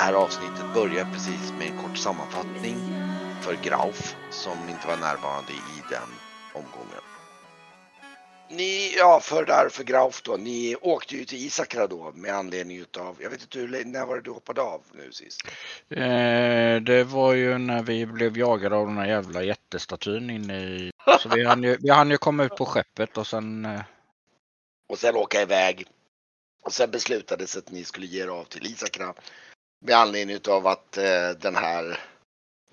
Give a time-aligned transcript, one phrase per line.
[0.00, 2.76] här avsnittet börjar precis med en kort sammanfattning
[3.42, 6.08] för Grauf som inte var närvarande i den
[6.54, 7.02] omgången.
[8.50, 12.78] Ni, ja för där för Grauf då, ni åkte ju till Isakra då med anledning
[12.78, 15.40] utav, jag vet inte hur, när var det du hoppade av nu sist?
[15.90, 20.90] Eh, det var ju när vi blev jagade av den här jävla jättestatyn inne i...
[21.20, 23.64] Så vi hann ju, vi hann ju komma ut på skeppet och sen...
[23.64, 23.80] Eh...
[24.88, 25.84] Och sen åka iväg.
[26.62, 29.14] Och sen beslutades att ni skulle ge er av till Isakra.
[29.84, 32.00] Med anledning utav att eh, den här,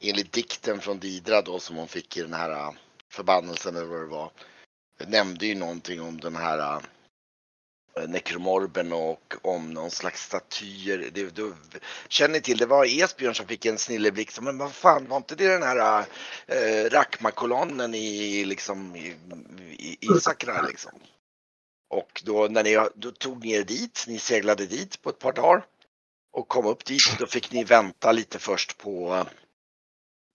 [0.02, 2.72] enligt dikten från Didra då som hon fick i den här eh,
[3.10, 4.32] förbannelsen eller vad det var
[5.06, 6.82] nämnde ju någonting om den här
[7.98, 11.10] eh, nekromorben och om någon slags statyer.
[11.14, 11.54] Det, du,
[12.08, 14.42] känner ni till, det var Esbjörn som fick en snilleblixt.
[14.42, 16.06] Men vad fan, var inte det den här
[16.48, 19.16] äh, Rakhmakolonnen i, liksom, i,
[19.78, 20.92] i, i Sakra liksom?
[21.90, 25.34] Och då, när ni, då tog ni er dit, ni seglade dit på ett par
[25.34, 25.66] dagar
[26.38, 27.16] och kom upp dit.
[27.20, 29.26] Då fick ni vänta lite först på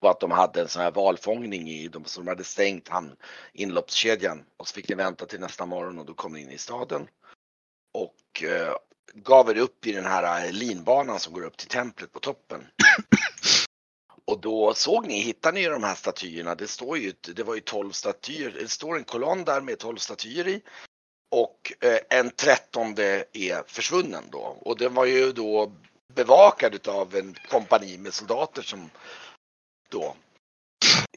[0.00, 3.16] på att de hade en sån här valfångning i dem som hade stängt han,
[3.52, 6.58] inloppskedjan och så fick ni vänta till nästa morgon och då kom ni in i
[6.58, 7.08] staden.
[7.94, 8.74] Och eh,
[9.14, 12.66] gav er upp i den här eh, linbanan som går upp till templet på toppen.
[14.24, 16.54] Och då såg ni, hittade ni de här statyerna.
[16.54, 18.50] Det står ju, det var ju 12 statyer.
[18.60, 20.62] Det står en kolonn där med 12 statyer i.
[21.30, 24.58] Och eh, en trettonde är försvunnen då.
[24.60, 25.72] Och den var ju då
[26.14, 28.90] bevakad av en kompani med soldater som
[29.88, 30.16] då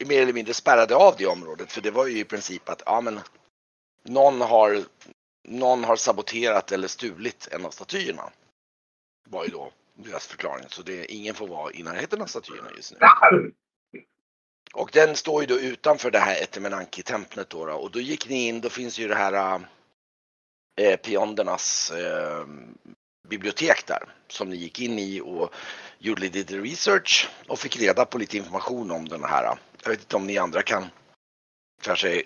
[0.05, 1.71] mer eller mindre spärrade av det området.
[1.71, 3.19] För det var ju i princip att ja, men,
[4.03, 4.83] någon, har,
[5.43, 8.31] någon har saboterat eller stulit en av statyerna.
[9.29, 10.65] Var ju då deras förklaring.
[10.69, 12.97] Så det, ingen får vara i närheten av statyerna just nu.
[14.73, 18.47] Och den står ju då utanför det här Etemenanki-templet då, då, Och då gick ni
[18.47, 19.61] in, då finns ju det här
[20.81, 22.45] äh, Piondernas äh,
[23.29, 25.53] bibliotek där som ni gick in i och
[25.99, 29.57] gjorde lite research och fick reda på lite information om den här.
[29.83, 30.83] Jag vet inte om ni andra kan
[31.81, 32.23] kanske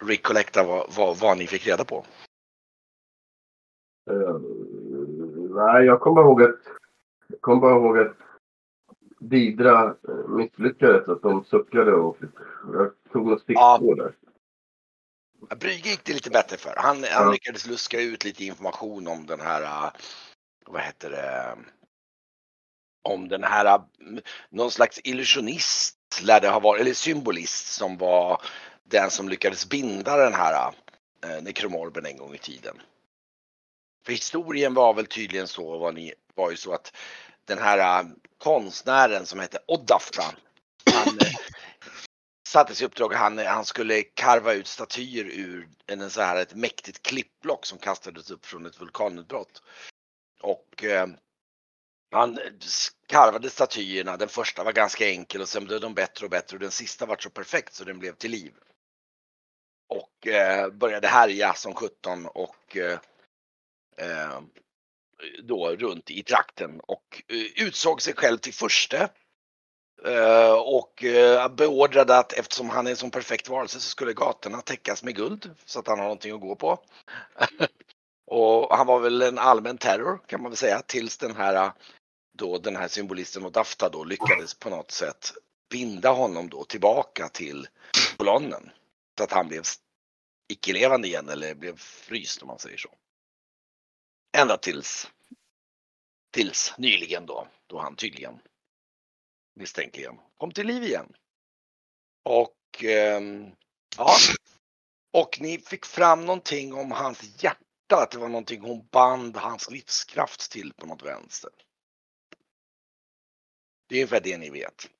[0.00, 2.04] recollecta vad, vad, vad ni fick reda på.
[4.10, 4.38] Uh,
[5.54, 6.60] nej, jag kommer ihåg att
[7.28, 8.16] jag kommer bara ihåg att
[9.18, 12.16] Didra eh, misslyckades, att de suckade och
[12.72, 14.04] jag tog något stickspår ja.
[14.04, 14.14] där.
[15.56, 16.74] Brygge gick det lite bättre för.
[16.76, 17.08] Han, ja.
[17.12, 19.90] han lyckades luska ut lite information om den här, eh,
[20.66, 21.56] vad heter det,
[23.02, 23.82] om den här,
[24.50, 28.42] någon slags illusionist lär det ha varit, eller symbolist som var
[28.84, 30.74] den som lyckades binda den här
[31.24, 32.76] eh, nekromorben en gång i tiden.
[34.06, 36.96] För historien var väl tydligen så, var, ni, var ju så att
[37.44, 38.08] den här eh,
[38.38, 40.24] konstnären som hette Oddafta,
[40.92, 41.34] han eh,
[42.48, 46.54] sattes i uppdrag, han, eh, han skulle karva ut statyer ur en så här ett
[46.54, 49.62] mäktigt klippblock som kastades upp från ett vulkanutbrott.
[50.44, 51.06] Och eh,
[52.10, 52.38] han
[53.06, 54.16] karvade statyerna.
[54.16, 57.06] Den första var ganska enkel och sen blev de bättre och bättre och den sista
[57.06, 58.52] var så perfekt så den blev till liv.
[59.88, 62.98] Och eh, började härja som 17 och eh,
[63.96, 64.40] eh,
[65.42, 69.08] då runt i trakten och eh, utsåg sig själv till förste.
[70.04, 74.60] Eh, och eh, beordrade att eftersom han är en sån perfekt varelse så skulle gatorna
[74.60, 76.78] täckas med guld så att han har någonting att gå på
[78.26, 81.72] och han var väl en allmän terror kan man väl säga tills den här
[82.38, 85.32] då den här symbolisten och Dafta då lyckades på något sätt
[85.70, 87.68] binda honom då tillbaka till
[88.16, 88.70] kolonnen.
[89.18, 89.62] Så att han blev
[90.48, 92.88] icke-levande igen eller blev fryst om man säger så.
[94.36, 95.10] Ända tills,
[96.30, 98.40] tills nyligen då, då han tydligen
[99.54, 101.12] misstänkligen kom till liv igen.
[102.22, 103.20] Och eh,
[103.96, 104.16] ja,
[105.12, 109.70] och ni fick fram någonting om hans hjärta, att det var någonting hon band hans
[109.70, 111.50] livskraft till på något vänster.
[113.88, 114.90] Det är ungefär det ni vet.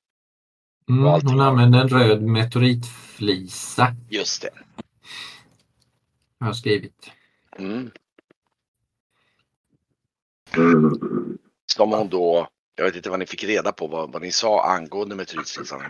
[0.89, 3.95] Mm, hon använde en röd meteoritflisa.
[4.09, 4.49] Just det.
[6.39, 7.11] Jag har skrivit.
[7.57, 7.91] Mm.
[11.65, 14.63] Som hon då, jag vet inte vad ni fick reda på, vad, vad ni sa
[14.63, 15.81] angående meteoritflisan.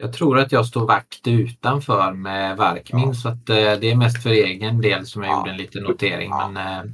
[0.00, 3.14] Jag tror att jag står vakt utanför med Varkmin ja.
[3.14, 5.38] så att eh, det är mest för egen del som jag ja.
[5.38, 6.30] gjorde en liten notering.
[6.30, 6.48] Ja.
[6.48, 6.92] Men eh,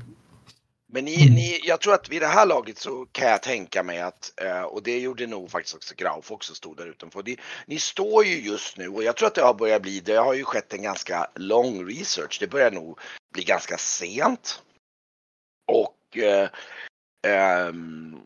[0.94, 4.00] men ni, ni, jag tror att vid det här laget så kan jag tänka mig
[4.00, 7.22] att, eh, och det gjorde nog faktiskt också Grauf också stod där utanför.
[7.22, 7.36] Ni,
[7.66, 10.34] ni står ju just nu och jag tror att det har börjat bli, det har
[10.34, 12.36] ju skett en ganska lång research.
[12.40, 12.98] Det börjar nog
[13.32, 14.62] bli ganska sent.
[15.72, 16.48] Och eh,
[17.68, 18.20] um,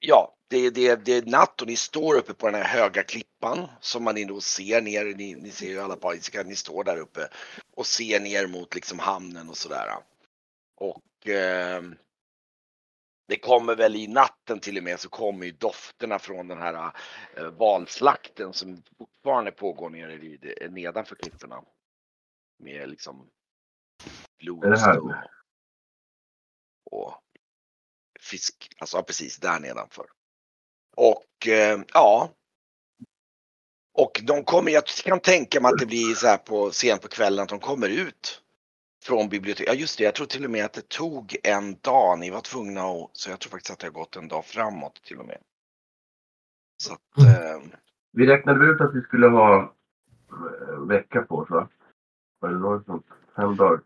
[0.00, 3.68] ja, det, det, det är natt och ni står uppe på den här höga klippan
[3.80, 5.04] som man då ser ner.
[5.04, 7.28] Ni, ni ser ju alla pariska, ni står där uppe
[7.76, 9.96] och ser ner mot liksom hamnen och sådär.
[10.76, 11.82] Och eh,
[13.28, 16.92] det kommer väl i natten till och med så kommer ju dofterna från den här
[17.36, 21.64] eh, valslakten som fortfarande pågår nere vid, eh, nedanför klipporna.
[22.58, 23.30] Med liksom
[24.38, 25.12] blod och,
[26.90, 27.22] och
[28.20, 30.06] fisk, alltså precis där nedanför.
[30.96, 32.30] Och eh, ja.
[33.94, 37.08] Och de kommer, jag kan tänka mig att det blir så här på sent på
[37.08, 38.42] kvällen att de kommer ut
[39.02, 39.74] från biblioteket.
[39.74, 42.18] Ja just det, jag tror till och med att det tog en dag.
[42.18, 45.02] Ni var tvungna att, så jag tror faktiskt att det har gått en dag framåt
[45.02, 45.38] till och med.
[46.82, 47.62] Så att, eh,
[48.12, 49.74] Vi räknade ut att vi skulle ha
[50.68, 51.68] en vecka på oss va?
[52.44, 53.06] Eller något sånt.
[53.36, 53.80] Fem dagar.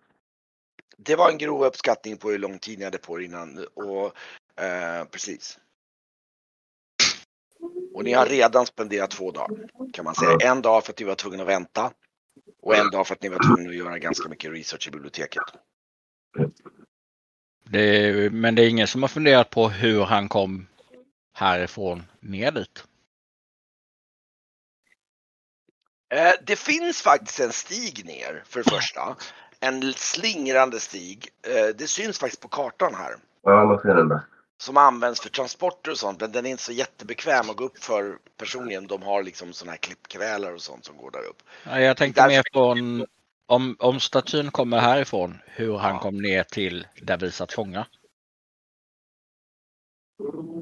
[0.96, 4.06] Det var en grov uppskattning på hur lång tid ni hade på er innan och
[4.64, 5.58] eh, precis.
[7.94, 10.38] Och ni har redan spenderat två dagar kan man säga.
[10.50, 11.92] En dag för att ni var tvungna att vänta
[12.62, 15.42] och en dag för att ni var tvungna att göra ganska mycket research i biblioteket.
[17.64, 20.66] Det, men det är ingen som har funderat på hur han kom
[21.32, 22.84] härifrån ner dit.
[26.14, 29.16] Eh, Det finns faktiskt en stig ner för det första.
[29.69, 31.28] En slingrande stig.
[31.46, 33.14] Eh, Det syns faktiskt på kartan här.
[33.43, 34.20] Ja, man ser den där.
[34.58, 37.78] Som används för transporter och sånt men den är inte så jättebekväm att gå upp
[37.78, 38.87] för personligen.
[38.87, 41.43] De har liksom sådana här klippkrälar och sånt som går där upp.
[41.64, 43.06] Ja, Jag tänkte mer från
[43.46, 45.99] om, om statyn kommer härifrån, hur han Ja.
[46.00, 47.88] kom ner till där vi satt fångar.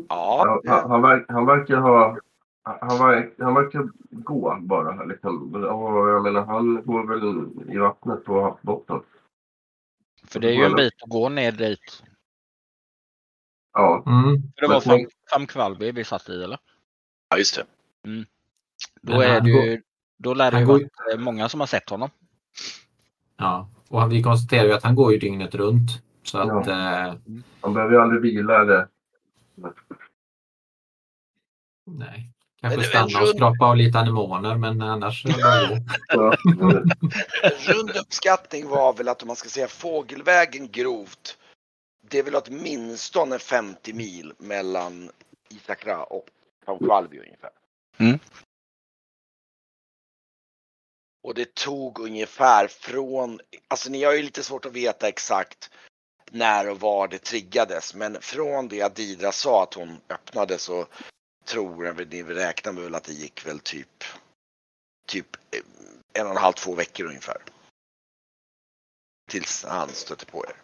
[0.09, 2.19] Ja, Han, han, han verkar ha...
[2.63, 5.05] Han, verk, han verkar gå bara.
[5.05, 5.55] Liksom.
[5.55, 9.01] Och jag menar, han går väl i vattnet på havsbotten.
[10.27, 12.03] För det är ju en bit att gå ner dit.
[13.73, 14.05] Ja.
[14.07, 14.43] Mm.
[14.59, 16.59] För det var fram Kvalby vi satt i eller?
[17.31, 17.67] ja just det.
[19.01, 19.83] Då, Men är det ju,
[20.19, 22.11] då lär det ju går- varit eh, många som har sett honom.
[23.37, 25.91] Ja, och vi konstaterar ju att han går ju dygnet runt.
[26.23, 27.15] Så att eh,
[27.61, 28.89] Han behöver ju aldrig vila eller...
[31.87, 32.31] nej.
[32.63, 35.33] Kanske stanna och skrapa av lite anemoner men annars En
[37.67, 41.39] rund uppskattning var väl att om man ska säga fågelvägen grovt.
[42.09, 45.11] Det är väl åtminstone 50 mil mellan
[45.49, 46.27] Isakra och
[46.67, 47.51] Paukvalvi ungefär.
[47.99, 48.19] Mm.
[51.23, 55.71] Och det tog ungefär från, alltså ni har ju lite svårt att veta exakt
[56.31, 57.95] när och var det triggades.
[57.95, 60.87] Men från det att Didra sa att hon öppnade så
[61.53, 64.05] tror jag, ni räknar med väl att det gick väl typ,
[65.07, 67.37] typ eh, en och en halv, två veckor ungefär.
[69.31, 70.57] Tills han stötte på er.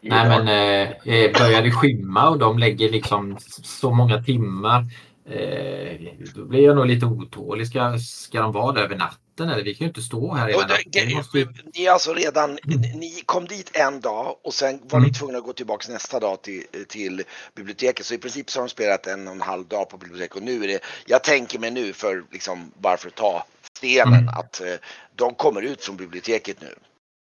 [0.00, 4.86] Nej men eh, eh, börjar det skymma och de lägger liksom så många timmar.
[5.24, 7.68] Eh, då blir jag nog lite otålig.
[7.68, 9.64] Ska, ska de vara där över natten eller?
[9.64, 11.14] Vi kan ju inte stå här hela natten.
[11.16, 12.58] Måste Ni alltså redan,
[12.94, 15.14] ni kom dit en dag och sen var ni Mm.
[15.14, 17.22] tvungna att gå tillbaks nästa dag till, till
[17.54, 18.06] biblioteket.
[18.06, 20.42] Så i princip så har de spelat en och en halv dag på biblioteket och
[20.42, 23.44] nu är det, jag tänker mig nu för liksom bara för att ta
[23.76, 24.28] stenen Mm.
[24.28, 24.74] att eh,
[25.16, 26.74] de kommer ut från biblioteket nu.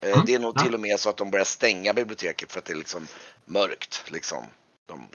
[0.05, 0.25] Eh, Mm.
[0.25, 2.73] Det är nog till och med så att de börjar stänga biblioteket för att det
[2.73, 3.07] är liksom
[3.45, 4.43] mörkt liksom.
[4.85, 5.07] De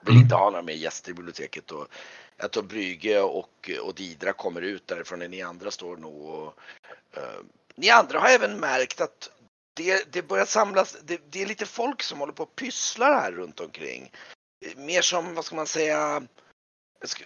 [0.00, 0.22] vill Mm.
[0.22, 1.88] inte ha några mer gäster i biblioteket och
[2.36, 6.54] jag tror Brygge och, och Didra kommer ut därifrån ni andra står nog och
[7.16, 7.40] eh,
[7.74, 9.30] ni andra har även märkt att
[9.74, 13.32] det, det börjar samlas, det, det är lite folk som håller på och pysslar här
[13.32, 14.12] runt omkring.
[14.76, 16.22] Mer som, vad ska man säga,
[17.04, 17.24] ska-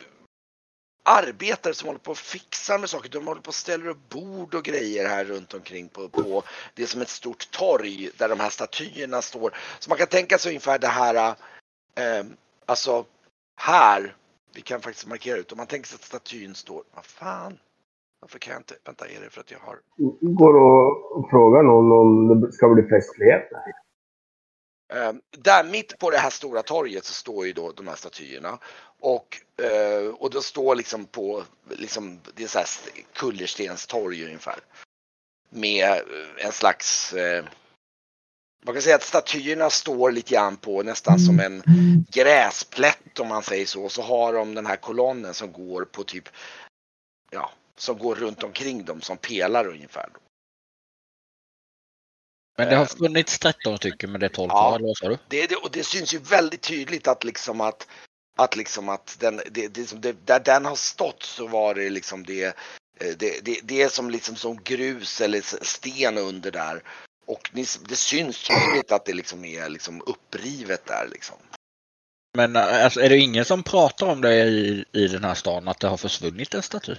[1.05, 3.09] arbetare som håller på och fixar med saker.
[3.09, 6.43] De håller på och ställer upp bord och grejer här runt omkring på, på
[6.75, 9.57] det är som ett stort torg där de här statyerna står.
[9.79, 11.35] Så man kan tänka sig ungefär det här,
[11.95, 12.25] eh,
[12.73, 13.05] alltså
[13.57, 14.17] här,
[14.55, 17.59] vi kan faktiskt markera ut, om man tänker sig att statyn står, vad fan,
[18.21, 19.79] varför kan jag inte, vänta är det för att jag har
[20.21, 20.55] Går
[21.19, 23.59] att fråga någon om det ska bli festligheter?
[24.93, 28.59] Eh, där mitt på det här stora torget så står ju då de här statyerna.
[29.00, 32.69] Och, eh, och då står liksom på, liksom, det är så här
[33.12, 34.59] kullerstenstorg ungefär.
[35.50, 36.00] Med
[36.38, 37.45] en slags, eh,
[38.64, 41.62] man kan säga att statyerna står lite grann på nästan som en
[42.12, 43.88] gräsplätt om man säger så.
[43.88, 46.28] Så har de den här kolonnen som går på typ,
[47.31, 50.09] ja, som går runt omkring dem som pelar ungefär.
[52.59, 52.88] Men det har Eh.
[52.88, 54.69] funnits 13 stycken men det är 12 Ja.
[54.71, 55.19] kvar, vad sa du?
[55.28, 57.88] Det, det, och det syns ju väldigt tydligt att liksom att
[58.37, 62.45] att liksom att den, det, det, där den har stått så var det liksom det,
[62.45, 62.52] eh,
[63.16, 66.83] det, det, det är som liksom som grus eller sten under där.
[67.26, 71.37] Och det syns tydligt att det liksom är liksom upprivet där liksom.
[72.37, 75.81] Men alltså, är det ingen som pratar om det i, i den här stan, att
[75.81, 76.93] det har försvunnit en staty?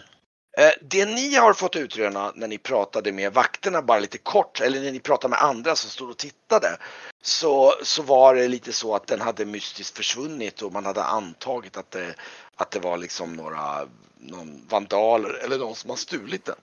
[0.58, 4.82] Eh, Det ni har fått utröna när ni pratade med vakterna bara lite kort, eller
[4.82, 6.78] när ni pratade med andra som stod och tittade,
[7.22, 11.78] så, så var det lite så att den hade mystiskt försvunnit och man hade antagit
[11.78, 12.16] att det,
[12.56, 13.88] att det var liksom några
[14.18, 16.56] någon vandaler eller någon som har stulit den.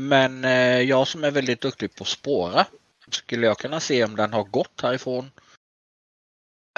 [0.00, 2.66] Men eh, jag som är väldigt duktig på att spåra,
[3.10, 5.30] skulle jag kunna se om den har gått härifrån?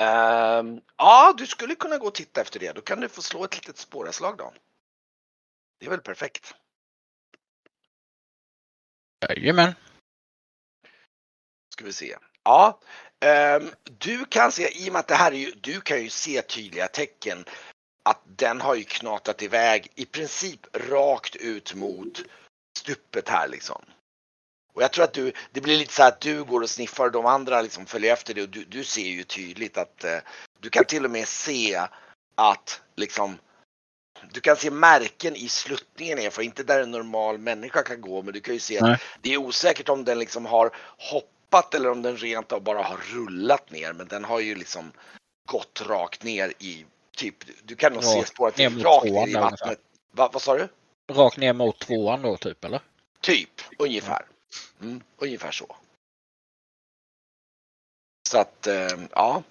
[0.01, 2.73] Ehm, ja, du skulle kunna gå och titta efter det.
[2.73, 4.53] Då kan du få slå ett litet spåraslag då.
[5.81, 6.55] Det är väl perfekt.
[9.29, 9.75] Jajamän.
[11.73, 12.17] Ska vi se.
[12.45, 12.81] Ja,
[13.21, 16.09] ehm, du kan se, i och med att det här är ju, du kan ju
[16.09, 17.45] se tydliga tecken
[18.03, 22.23] att den har ju knatat iväg i princip rakt ut mot
[22.79, 23.85] stupet här liksom.
[24.75, 27.13] Och jag tror att du, det blir lite så att du går och sniffar och
[27.13, 30.19] de andra liksom följer efter dig och du, du ser ju tydligt att eh,
[30.61, 31.81] du kan till och med se
[32.35, 33.39] att liksom
[34.31, 38.35] du kan se märken i sluttningen nerför, inte där en normal människa kan gå, men
[38.35, 38.93] du kan ju se Nej.
[38.93, 42.83] att det är osäkert om den liksom har hoppat eller om den rent av bara
[42.83, 44.93] har rullat ner, men den har ju liksom
[45.49, 46.87] gått rakt ner i
[47.17, 49.79] typ, du kan nog se Rakt spåret rakt ner i vattnet.
[50.13, 50.69] Va, vad sa du?
[51.11, 52.81] Rakt ner mot tvåan då typ eller?
[53.21, 54.27] Typ, ungefär.
[54.81, 55.77] Mm, ungefär så.
[58.29, 59.43] Så att, eh, ja.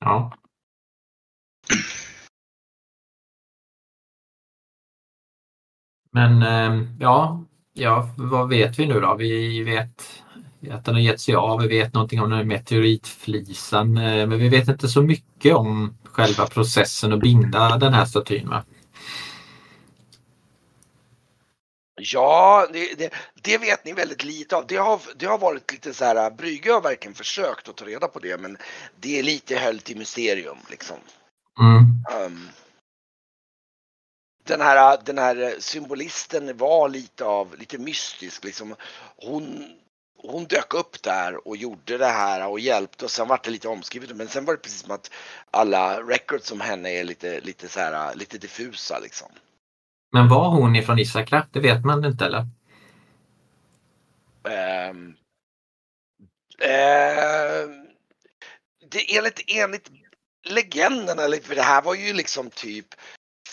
[0.00, 0.32] Ja.
[6.12, 9.14] Men eh, ja, ja, vad vet vi nu då?
[9.16, 10.22] Vi vet
[10.70, 11.60] att den har gett sig av.
[11.60, 13.96] Vi vet någonting om den här meteoritflisan.
[13.98, 18.48] eh, Men vi vet inte så mycket om själva processen att binda den här statyn.
[18.48, 18.64] Va?
[22.00, 24.66] Ja, det, det, det vet ni väldigt lite av.
[24.66, 28.08] Det har, det har varit lite så här, Brygge har verkligen försökt att ta reda
[28.08, 28.56] på det, men
[29.00, 30.96] det är lite höljt i mysterium liksom.
[31.60, 32.24] Mm.
[32.26, 32.48] Um,
[34.44, 38.74] den här, den här symbolisten var lite av, lite mystisk liksom.
[39.16, 39.66] Hon,
[40.18, 43.68] hon dök upp där och gjorde det här och hjälpte och sen var det lite
[43.68, 44.16] omskrivet.
[44.16, 45.10] Men sen var det precis som att
[45.50, 49.28] alla records om henne är lite, lite så här, lite diffusa liksom.
[50.12, 51.46] Men var hon ifrån Issakra?
[51.52, 52.46] Det vet man inte eller?
[54.48, 55.14] Ehm,
[56.58, 57.86] ehm,
[58.90, 59.90] det enligt, enligt
[60.48, 62.86] legenden, eller för det här var ju liksom typ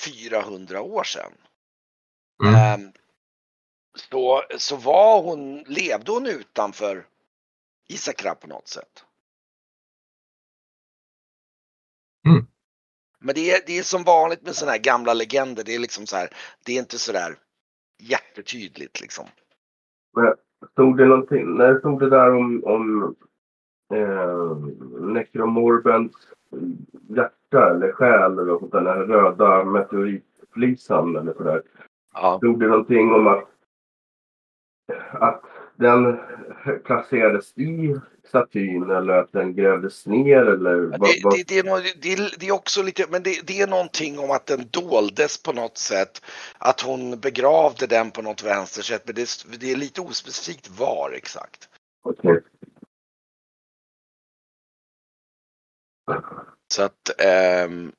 [0.06, 1.32] 400 år sedan.
[2.44, 2.56] Mm.
[2.56, 2.92] Ehm,
[3.96, 7.06] så, så var hon, levde hon utanför
[7.88, 9.06] Isakra på något sätt?
[12.28, 12.46] Mm.
[13.20, 16.06] Men det är, det är som vanligt med sådana här gamla legender, det är liksom
[16.06, 16.30] så här,
[16.66, 17.36] det är inte sådär
[18.00, 19.26] jättetydligt liksom.
[20.72, 21.58] Stod det någonting?
[21.58, 23.16] När stod det där om, om
[23.94, 24.58] eh,
[25.00, 26.12] Necromorbens
[27.10, 31.62] hjärta eller själ eller något sånt där, den här röda meteoritflisan eller sådär.
[32.14, 32.38] Ja.
[32.38, 33.50] Stod det någonting om att,
[35.12, 35.42] att
[35.76, 36.20] den
[36.84, 37.96] placerades i
[38.28, 40.98] statyn eller att den grävdes ner eller Det,
[41.38, 44.46] det, det, är det, det är också lite, men det, det är någonting om att
[44.46, 46.22] den doldes på något sätt.
[46.58, 51.12] Att hon begravde den på något vänster sätt, men det, det är lite ospecifikt var
[51.12, 51.70] exakt.
[52.04, 52.42] okej.
[56.68, 57.92] Så att, ehm,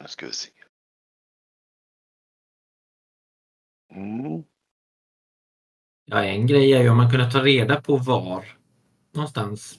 [0.00, 0.50] nu ska vi se.
[3.90, 4.44] Mm.
[6.10, 8.44] Ja, en grej är ju om man kunde ta reda på var
[9.14, 9.78] någonstans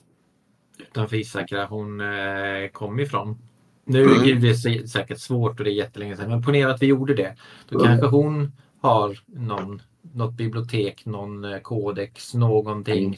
[0.78, 3.38] utanför Issakra hon eh, kom ifrån.
[3.84, 4.22] Nu Mm.
[4.22, 7.14] är det sä- säkert svårt och det är jättelänge sedan, men ponera att vi gjorde
[7.14, 7.36] det.
[7.68, 7.88] Då Mm.
[7.88, 9.82] kanske hon har någon,
[10.14, 13.16] något bibliotek, någon eh, kodex, någonting Mm.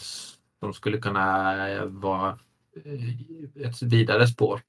[0.61, 2.39] som skulle kunna eh, vara
[2.85, 4.61] eh, ett vidare spår.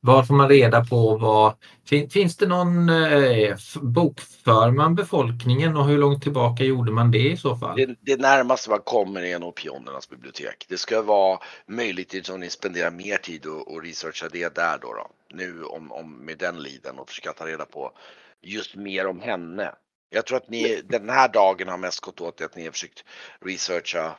[0.00, 1.54] Var får man reda på vad...
[1.88, 2.88] Fin, finns det någon...
[2.88, 7.76] Eh, bokför man befolkningen och hur långt tillbaka gjorde man det i så fall?
[7.76, 10.66] Det, det närmaste man kommer är nog pionernas bibliotek.
[10.68, 14.92] Det ska vara möjligt om ni spenderar mer tid och, och researcha det där då,
[14.92, 15.06] då.
[15.34, 17.92] Nu om, om med den liden och försöka ta reda på
[18.42, 19.74] just mer om henne.
[20.10, 23.04] Jag tror att ni den här dagen har mest gått åt att ni har försökt
[23.40, 24.16] researcha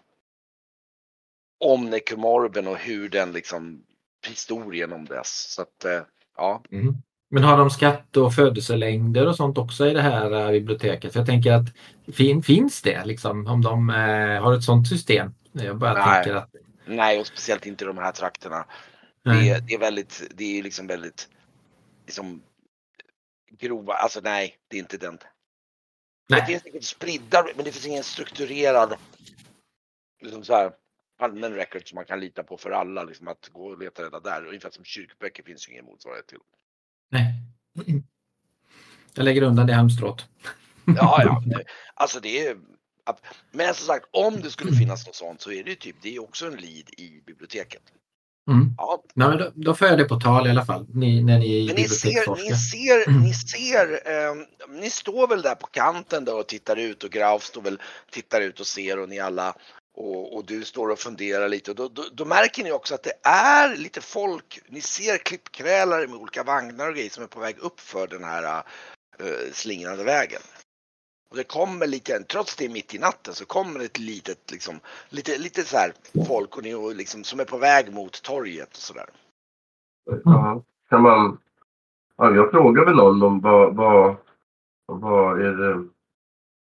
[1.60, 3.84] om Necromorben och hur den liksom
[4.28, 5.54] historien om dess.
[5.56, 6.02] Så att eh,
[6.38, 6.64] ja.
[6.72, 6.96] Mm.
[7.32, 11.14] Men har de skatt och födelselängder och sånt också i det här eh, biblioteket?
[11.14, 11.68] För jag tänker att
[12.16, 15.34] fin, finns det liksom om de eh, har ett sånt system?
[15.52, 16.24] Jag bara Nej.
[16.24, 16.50] tänker att
[16.86, 18.66] Nej, och speciellt inte i de här trakterna.
[19.24, 21.30] Det, det är väldigt, det är liksom väldigt
[22.06, 22.42] liksom
[23.52, 25.18] grova, alltså nej, det är inte den.
[25.18, 26.46] Det Nej.
[26.46, 28.96] finns säkert spridda, men det finns ingen strukturerad
[30.22, 30.72] liksom så här,
[31.20, 33.04] allmän record som man kan lita på för alla.
[33.04, 34.46] Liksom, att gå och leta reda där.
[34.46, 36.40] Ungefär som kyrkböcker finns ju ingen motsvarighet till.
[37.12, 37.34] Nej.
[39.14, 40.26] Jag lägger undan det halmstrået.
[40.86, 41.44] Ja, ja.
[41.94, 42.58] Alltså det är...
[43.52, 46.16] Men som sagt, om det skulle finnas något sånt så är det ju typ, det
[46.16, 47.82] är också en lead i biblioteket.
[48.50, 48.74] Mm.
[48.78, 50.86] Ja, Nej, då, då för jag det på tal i alla fall.
[50.94, 54.36] Ni, när ni är men ni ser, ni ser, ni ser, eh,
[54.82, 58.42] ni står väl där på kanten då och tittar ut och Grauf står väl, tittar
[58.42, 59.54] ut och ser och ni alla
[60.00, 63.04] och, och du står och funderar lite och då, då, då märker ni också att
[63.04, 67.40] det är lite folk, ni ser klippkrälare med olika vagnar och grejer som är på
[67.40, 68.64] väg upp för den här
[69.22, 70.42] uh, slingrande vägen.
[71.32, 74.52] Och det kommer lite, trots det är mitt i natten så kommer det ett litet
[74.52, 74.80] liksom,
[75.10, 75.94] lite, lite så här
[76.28, 79.10] folk och ni och liksom, som är på väg mot torget och sådär.
[80.24, 81.38] Ja, kan man...
[82.18, 84.16] Ja, jag frågar väl någon om vad, vad,
[84.86, 85.88] vad är det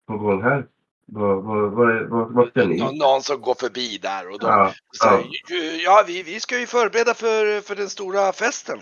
[0.06, 0.66] på gång här?
[1.12, 1.72] Vad, vad,
[2.08, 2.78] vad, vad, ska ni?
[2.78, 6.58] Nå- Någon som går förbi där och de Ja, säger "Ju- ja vi, vi ska
[6.58, 8.80] ju förbereda för, för den stora festen.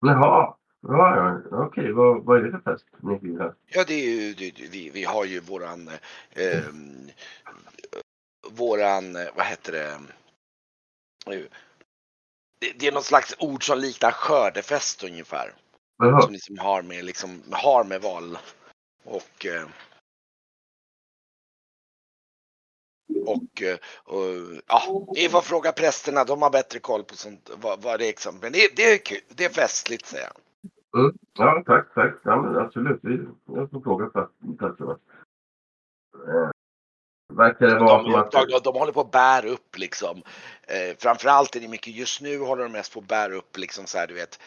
[0.00, 0.56] jaha.
[0.82, 1.16] Ja,
[1.50, 1.92] ja, okej.
[1.92, 3.54] Vad, vad är det för fest ni firar?
[3.66, 5.88] Ja det är ju, det, vi, vi har ju våran,
[6.30, 6.64] eh,
[8.50, 9.98] våran, vad heter det,
[11.26, 11.40] Eh,
[12.60, 15.52] det, det är något slags ord som liknar skördefest ungefär.
[15.98, 18.38] Jaha, Som liksom har med, liksom, har med val
[19.04, 19.66] och eh,
[23.26, 24.24] och, eh, och
[24.66, 28.06] ja, är vad fråga prästerna, de har bättre koll på sånt, vad, vad det är
[28.06, 28.38] liksom.
[28.42, 31.14] Men det, det är kul, det är festligt säger jag.
[31.38, 32.14] ja tack, tack.
[32.24, 33.00] Ja, men absolut.
[33.46, 35.02] Jag får fråga för tack så mycket.
[36.28, 36.50] Eh,
[37.32, 38.32] Verkar det vara De, att...
[38.32, 40.22] de, de håller på att bära upp liksom.
[40.62, 43.86] Eh, framförallt är det mycket, just nu håller de mest på att bära upp liksom
[43.86, 44.40] så här du vet.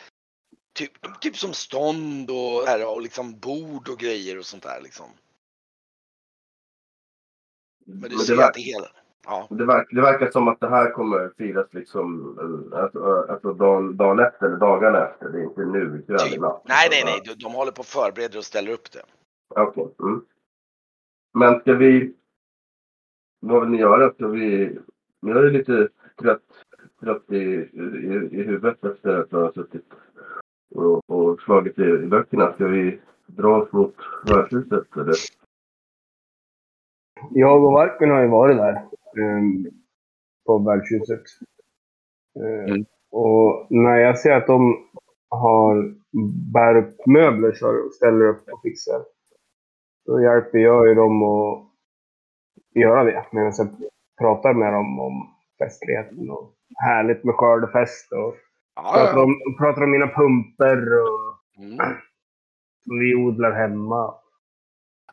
[0.75, 5.05] Typ, typ som stånd och, här, och liksom bord och grejer och sånt där liksom.
[7.85, 8.87] Men du ser att det hela,
[9.25, 9.47] ja.
[9.49, 12.37] Det, verk, det verkar som att det här kommer firas liksom
[12.73, 15.29] alltså, alltså dagen, dagen efter eller dagarna efter.
[15.29, 16.41] Det är inte nu ikväll Typ.
[16.41, 19.03] Nej, nej, nej, de, de håller på att förbereda och ställer upp det.
[19.55, 19.87] Okej.
[19.99, 20.21] Mm.
[21.33, 22.13] Men ska vi...
[23.39, 24.13] Vad vill ni göra?
[24.13, 24.77] Ska vi...
[25.19, 25.89] Jag är lite
[26.21, 26.41] trött,
[26.99, 29.85] trött i, i, i huvudet efter att ha suttit
[30.75, 32.53] och, och slagit i, i böckerna.
[32.53, 35.15] Ska vi dra oss mot värdshuset eller?
[37.31, 38.81] Jag och Varken har ju varit där.
[39.17, 39.67] Um,
[40.45, 41.21] på värdshuset.
[42.39, 42.85] Eh, Mm.
[43.11, 44.87] Och när jag ser att de
[45.29, 45.95] har
[46.53, 49.01] bär upp möbler så ställer upp och fixar.
[50.05, 51.69] Då hjälper jag ju dem att
[52.75, 53.25] göra det.
[53.31, 53.69] Medan jag
[54.19, 58.35] pratar med dem om festligheten och härligt med skördefest och
[58.75, 61.77] Ja, pratar om, pratar om mina pumper och Mm.
[62.85, 64.15] som vi odlar hemma.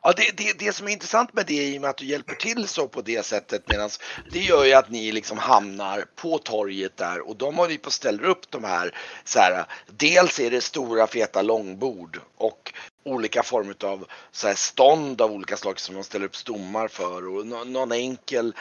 [0.03, 2.35] Ja, det, det, det som är intressant med det i och med att du hjälper
[2.35, 3.99] till så på det sättet medans
[4.31, 7.91] det gör ju att ni liksom hamnar på torget där och de håller ju på
[7.91, 9.65] ställer upp de här så här.
[9.87, 12.73] Dels är det stora feta långbord och
[13.05, 17.27] olika former av så här stånd av olika slag som de ställer upp stommar för
[17.27, 18.53] och no, någon enkel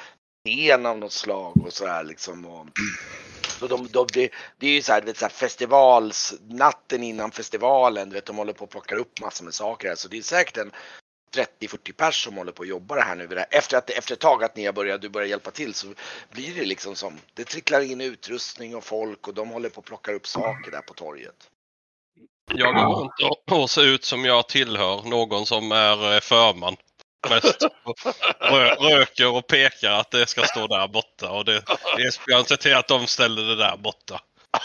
[0.49, 2.47] scen av något slag och så här liksom.
[2.47, 2.67] Och,
[3.59, 7.31] så de, de, det, det är ju så här, vet, så här festivals, natten innan
[7.31, 9.95] festivalen, du vet, de håller på att plocka upp massor med saker här.
[9.95, 10.73] Så det är säkert en
[11.37, 13.45] 30-40 pers som håller på att jobba det här nu.
[13.51, 15.87] Efter, att, efter ett tag att ni har börjat, du börjar hjälpa till så
[16.31, 19.87] blir det liksom som, det tricklar in utrustning och folk och de håller på att
[19.87, 21.51] plocka upp saker där på torget.
[22.55, 23.13] Jag går runt
[23.51, 26.77] och- se ser ut som jag tillhör någon som är eh, förman.
[27.31, 27.59] Mest.
[28.81, 31.63] Röker och pekar att det ska stå där borta och det,
[31.99, 34.21] Esbjörn ser till att de ställer det där borta.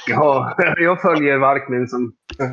[0.07, 2.13] Ja, jag följer Varkmin som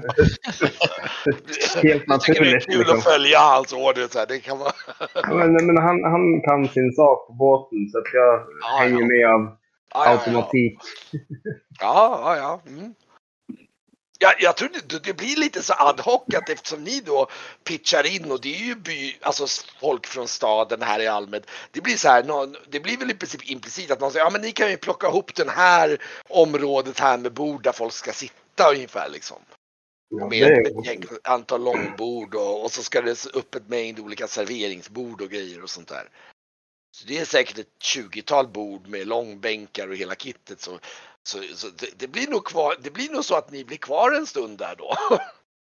[1.82, 2.66] helt Jag tycker det är naturligt.
[2.66, 2.98] kul Liksom.
[2.98, 4.72] att följa hans order så här, det kan man.
[5.38, 9.06] Men, men han, han kan sin sak på båten så att jag Ja, hänger ja.
[9.06, 9.56] med av
[9.94, 10.78] automatik.
[11.80, 12.60] Ja, ja, ja.
[12.72, 12.94] Mm.
[14.22, 17.26] Ja, jag tror det, det blir lite så ad hoc att eftersom ni då
[17.64, 19.46] pitchar in och det är ju by, alltså
[19.80, 21.50] folk från staden här i allmänhet.
[21.70, 24.30] Det blir så här, någon, det blir väl i princip implicit att någon säger ja
[24.30, 28.12] men ni kan ju plocka ihop den här området här med bord där folk ska
[28.12, 29.38] sitta ungefär liksom.
[30.08, 34.26] Ja, Med ett gäng, antal långbord och, och så ska det upp ett mängd olika
[34.26, 36.08] serveringsbord och grejer och sånt där.
[36.96, 40.60] Så det är säkert ett 20-tal bord med långbänkar och hela kittet.
[40.60, 40.78] Så,
[41.24, 44.12] så, så det, det blir nog kvar, det blir nog så att ni blir kvar
[44.12, 44.94] en stund där då.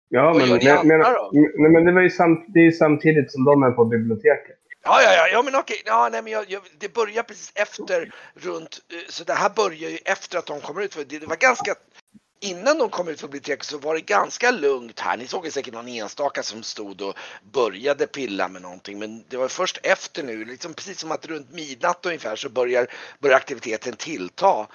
[0.08, 1.00] ja, men, men, men,
[1.32, 4.56] nej, men det, var ju samt, det är ju samtidigt som de är på biblioteket.
[4.84, 8.12] Ja, ja, ja, ja men okej, ja, nej, men jag, jag, det börjar precis efter
[8.34, 10.94] runt, eh, så det här börjar ju efter att de kommer ut.
[10.94, 11.74] För det, det var ganska,
[12.40, 15.16] innan de kom ut från biblioteket så var det ganska lugnt här.
[15.16, 17.14] Ni såg ju säkert någon enstaka som stod och
[17.52, 18.98] började pilla med någonting.
[18.98, 22.86] Men det var först efter nu, liksom precis som att runt midnatt ungefär så börjar,
[23.18, 24.66] börjar aktiviteten tillta.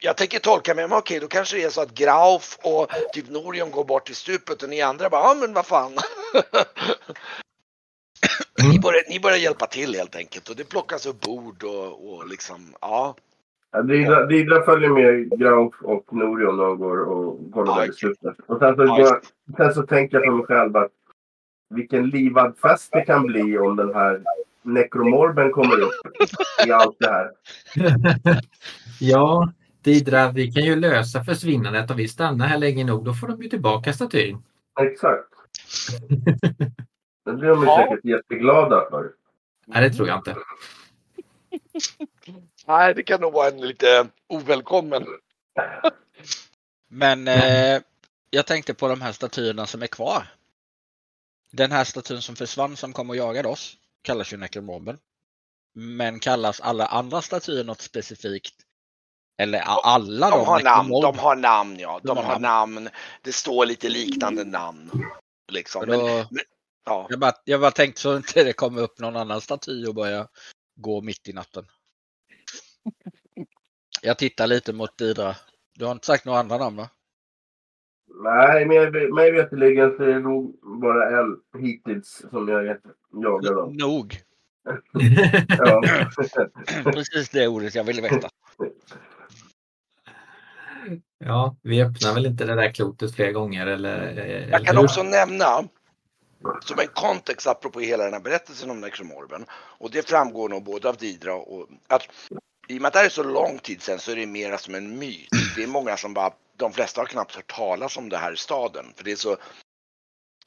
[0.00, 3.30] Jag tänker tolka mig, men okej då kanske det är så att Grauf och typ
[3.30, 5.92] Norion går bort i stupet och ni andra bara, ja men vad fan.
[8.72, 12.28] ni, börjar, ni börjar hjälpa till helt enkelt och det plockas upp bord och, och
[12.28, 13.16] liksom, ja.
[13.70, 17.90] Ja, Didra, Didra följer med Grauf och Norion när de går och kollar Ja, där
[17.90, 18.36] i slutet.
[18.46, 19.20] Och sen så, Ja, går,
[19.56, 20.92] sen så tänker jag för mig själv att
[21.70, 24.22] vilken livad fest det kan bli om den här
[24.62, 25.92] nekromorben kommer upp
[26.66, 27.30] i allt det här.
[29.00, 29.52] Ja,
[29.92, 33.04] Didra, vi kan ju lösa försvinnandet om vi stannar här länge nog.
[33.04, 34.42] Då får de ju tillbaka statyn.
[34.80, 35.28] Exakt.
[37.24, 37.76] Det blir de ju Ja.
[37.88, 39.12] säkert jätteglada för.
[39.66, 40.36] Nej, det tror jag inte.
[42.66, 45.06] Nej, det kan nog vara en lite ovälkommen.
[46.88, 47.80] Men eh,
[48.30, 50.22] jag tänkte på de här statyerna som är kvar.
[51.52, 54.98] Den här statyn som försvann som kom och jagade oss kallas ju Necromorben.
[55.74, 58.54] Men kallas alla andra statyer något specifikt?
[59.38, 62.00] Eller alla De har namn, de har namn ja.
[62.02, 62.88] De De har har namn.
[63.22, 64.90] Det står lite liknande namn.
[65.52, 65.82] Liksom.
[65.82, 66.26] Och Men, då,
[66.84, 67.06] ja.
[67.10, 70.28] jag, bara, jag bara tänkte så inte det kommer upp någon annan staty och börjar
[70.76, 71.64] gå mitt i natten.
[74.02, 75.36] Jag tittar lite mot Didra.
[75.74, 76.88] Du har inte sagt några andra namn va?
[78.24, 82.64] Nej, mig, mig veterligen så är det nog bara en hittills som jag
[83.22, 83.74] jagad av.
[83.74, 84.22] Nog.
[85.48, 85.82] Ja.
[86.92, 88.28] Precis det ordet jag ville veta.
[91.18, 94.18] Ja, vi öppnar väl inte det där klotet fler gånger eller?
[94.18, 94.84] eh, Jag kan eller hur?
[94.84, 95.68] också nämna
[96.64, 100.88] som en kontext apropå hela den här berättelsen om Necromorben och det framgår nog både
[100.88, 102.02] av Didra och att
[102.68, 104.58] i och med att det här är så lång tid sedan så är det mera
[104.58, 105.28] som en myt.
[105.56, 108.36] Det är många som bara, de flesta har knappt hört talas om det här i
[108.36, 109.36] staden för det är så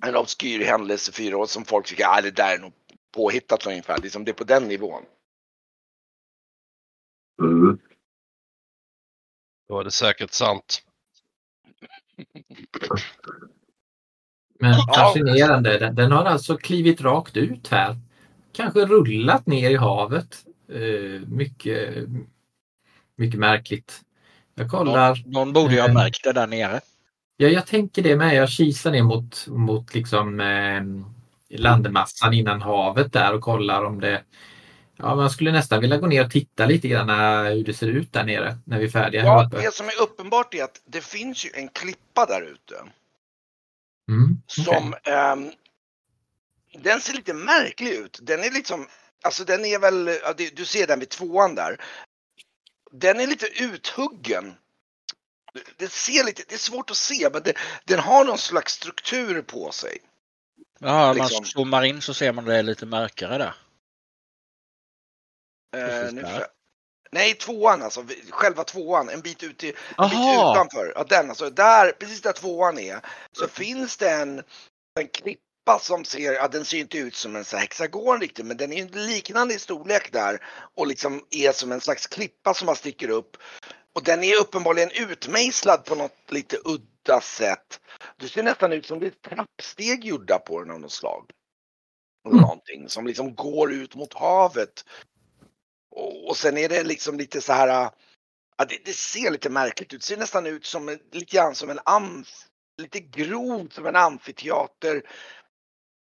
[0.05, 2.73] en obskyr händelse fyra år som folk tycker, ah, det där är nog
[3.15, 3.97] påhittat ungefär.
[4.01, 5.03] Liksom det är på den nivån.
[7.41, 7.79] Mm.
[9.71, 10.81] Då är det säkert sant.
[14.59, 15.77] Men fascinerande.
[15.77, 17.97] Den, den har alltså klivit rakt ut här.
[18.53, 20.45] Kanske rullat ner i havet.
[20.69, 22.07] Eh, mycket,
[23.15, 24.01] mycket märkligt.
[24.55, 25.23] Jag kollar.
[25.25, 25.93] Någon borde ju ha Eh.
[25.93, 26.79] märkt det där nere.
[27.37, 28.35] Ja, jag tänker det med.
[28.35, 30.83] Jag kisar ner mot, mot liksom, eh,
[31.59, 34.23] landmassan innan havet där och kollar om det...
[34.97, 37.09] Ja, man skulle nästan vilja gå ner och titta lite grann
[37.45, 40.53] hur det ser ut där nere när vi är färdiga Ja, det som är uppenbart
[40.53, 42.75] är att det finns ju en klippa där ute.
[44.09, 45.51] Mm, som ehm,
[46.83, 48.19] den ser lite märklig ut.
[48.21, 48.87] Den är liksom,
[49.23, 51.81] alltså den är väl, ja, det- du ser den vid tvåan där.
[52.91, 54.53] Den är lite uthuggen.
[55.53, 57.53] Det- Det ser lite, det är svårt att se men det,
[57.85, 59.97] den har någon slags struktur på sig.
[60.79, 63.53] Ja, om liksom- man zoomar in så ser man det lite mörkare där.
[65.75, 66.45] Eh, nu
[67.13, 70.93] Nej, tvåan alltså, själva tvåan, en bit, ut i, en bit utanför.
[70.95, 72.99] Ja, den alltså, där, precis där tvåan är,
[73.31, 74.43] så finns det en,
[74.99, 78.57] en klippa som ser, ja den ser inte ut som en så hexagon riktigt, men
[78.57, 80.43] den är liknande i storlek där
[80.75, 83.37] och liksom är som en slags klippa som man sticker upp.
[83.93, 87.79] Och den är uppenbarligen utmejslad på något lite udda sätt.
[88.17, 91.31] Det ser nästan ut som det är trappsteg gjorda på den av något slag.
[92.27, 92.41] Mm.
[92.41, 94.85] Någonting som liksom går ut mot havet.
[95.91, 97.67] Och, och sen är det liksom lite så här.
[98.57, 99.99] Ja, det, det ser lite märkligt ut.
[99.99, 105.01] Det ser nästan ut som lite grann som en amf, lite grovt som en amfiteater.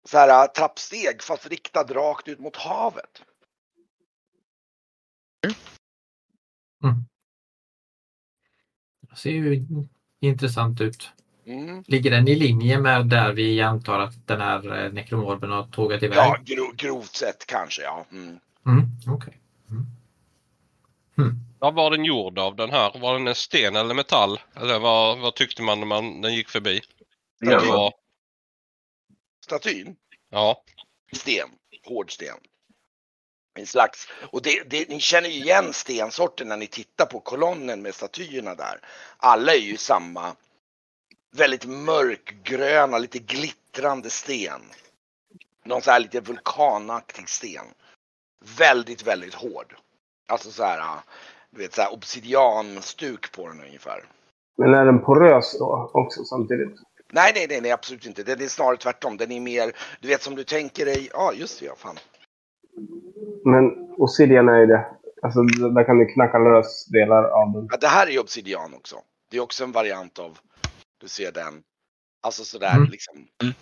[0.09, 3.21] Så här trappsteg fast riktad rakt ut mot havet.
[9.17, 9.65] Det ser ju
[10.21, 11.09] intressant ut.
[11.45, 11.83] Mm.
[11.87, 16.03] Ligger den i linje med där vi antar att den här eh, nekromorben har tågat
[16.03, 16.17] iväg?
[16.17, 18.05] Ja, gro, grovt sett kanske ja.
[18.11, 18.39] Mm.
[18.65, 19.37] Mm, okej.
[19.69, 19.85] Mm.
[21.17, 21.35] Mm.
[21.59, 22.99] Vad var den gjord av den här?
[22.99, 24.39] Var den en sten eller metall?
[24.55, 26.81] Eller vad, vad tyckte man när man den gick förbi?
[27.39, 27.93] Ja, Det var,
[29.45, 29.95] Statyn,
[30.29, 30.63] ja.
[31.13, 31.49] sten,
[31.85, 32.37] hård sten.
[33.59, 37.81] En slags, och det, det, ni känner ju igen stensorten när ni tittar på kolonnen
[37.81, 38.79] med statyerna där.
[39.17, 40.35] Alla är ju samma
[41.31, 44.61] väldigt mörkgröna, lite glittrande sten.
[45.65, 47.65] Någon så här lite vulkanaktig sten.
[48.59, 49.75] Väldigt, väldigt hård.
[50.27, 50.99] Alltså så här,
[51.49, 54.03] du vet så här obsidianstuk på den ungefär.
[54.57, 56.79] Men är den porös då också samtidigt?
[57.11, 58.23] Nej, nej, nej, nej, absolut inte.
[58.23, 59.17] Den är snarare tvärtom.
[59.17, 61.95] Den är mer, du vet som du tänker dig, ja just det, ja fan.
[63.45, 64.85] Men Obsidian är ju det.
[65.21, 67.67] Alltså, där kan du knacka lös delar av den.
[67.71, 69.01] Ja, det här är ju obsidian också.
[69.29, 70.39] Det är också en variant av,
[70.97, 71.63] du ser den.
[72.21, 72.89] Alltså sådär Mm.
[72.89, 73.27] liksom.
[73.43, 73.53] Mm.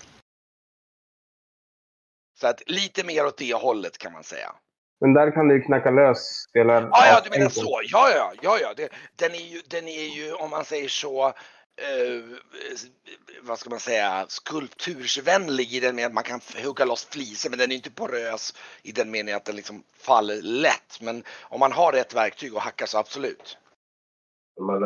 [2.39, 4.55] Så att lite mer åt det hållet kan man säga.
[5.01, 6.81] Men där kan du ju knacka lös spelar.
[6.81, 7.81] Ja, ja, du menar så.
[7.83, 8.73] Ja, ja, ja, ja.
[8.77, 12.23] Det, den, är ju, den är ju, om man säger så, eh,
[13.41, 17.59] vad ska man säga, skulptursvänlig i den meningen att man kan hugga loss flisor, men
[17.59, 18.53] den är inte porös
[18.83, 21.01] i den meningen att den liksom faller lätt.
[21.01, 23.57] Men om man har rätt verktyg och hackar så absolut.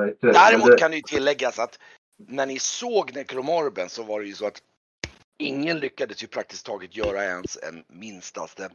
[0.08, 1.80] Inte- Däremot det- kan det ju tilläggas att
[2.28, 4.62] när ni såg Necromorben så var det ju så att
[5.38, 8.70] ingen lyckades ju praktiskt taget göra ens en minstaste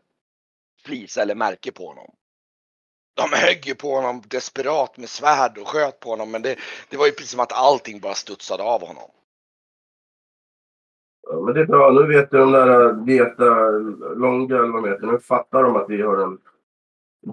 [0.84, 2.14] flisa eller märke på honom.
[3.14, 6.56] De högg ju på honom desperat med svärd och sköt på honom men det,
[6.90, 9.10] det var ju precis som att allting bara studsade av honom.
[11.26, 11.92] Ja, men det är bra.
[11.92, 13.70] Nu vet de där veta
[14.14, 15.06] långa eller vad de heter.
[15.06, 16.38] Nu fattar de att vi har en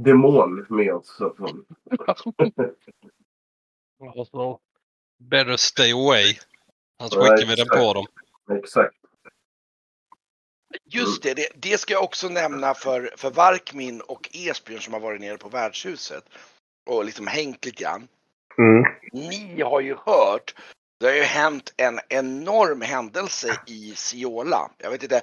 [0.04, 1.16] demon med oss.
[1.18, 1.30] Så
[5.18, 6.38] better stay away.
[7.00, 8.06] Annars skickar vi den på dem.
[8.58, 9.01] Exakt.
[10.86, 15.00] Just det, det, det ska jag också nämna för, för Varkmin och Esbjörn som har
[15.00, 16.24] varit nere på värdshuset
[16.90, 18.08] och liksom hängt lite grann.
[18.58, 18.84] Mm.
[19.14, 20.56] Ni har ju hört,
[21.00, 24.72] det har ju hänt en enorm händelse i Siola.
[24.78, 25.22] Jag vet inte,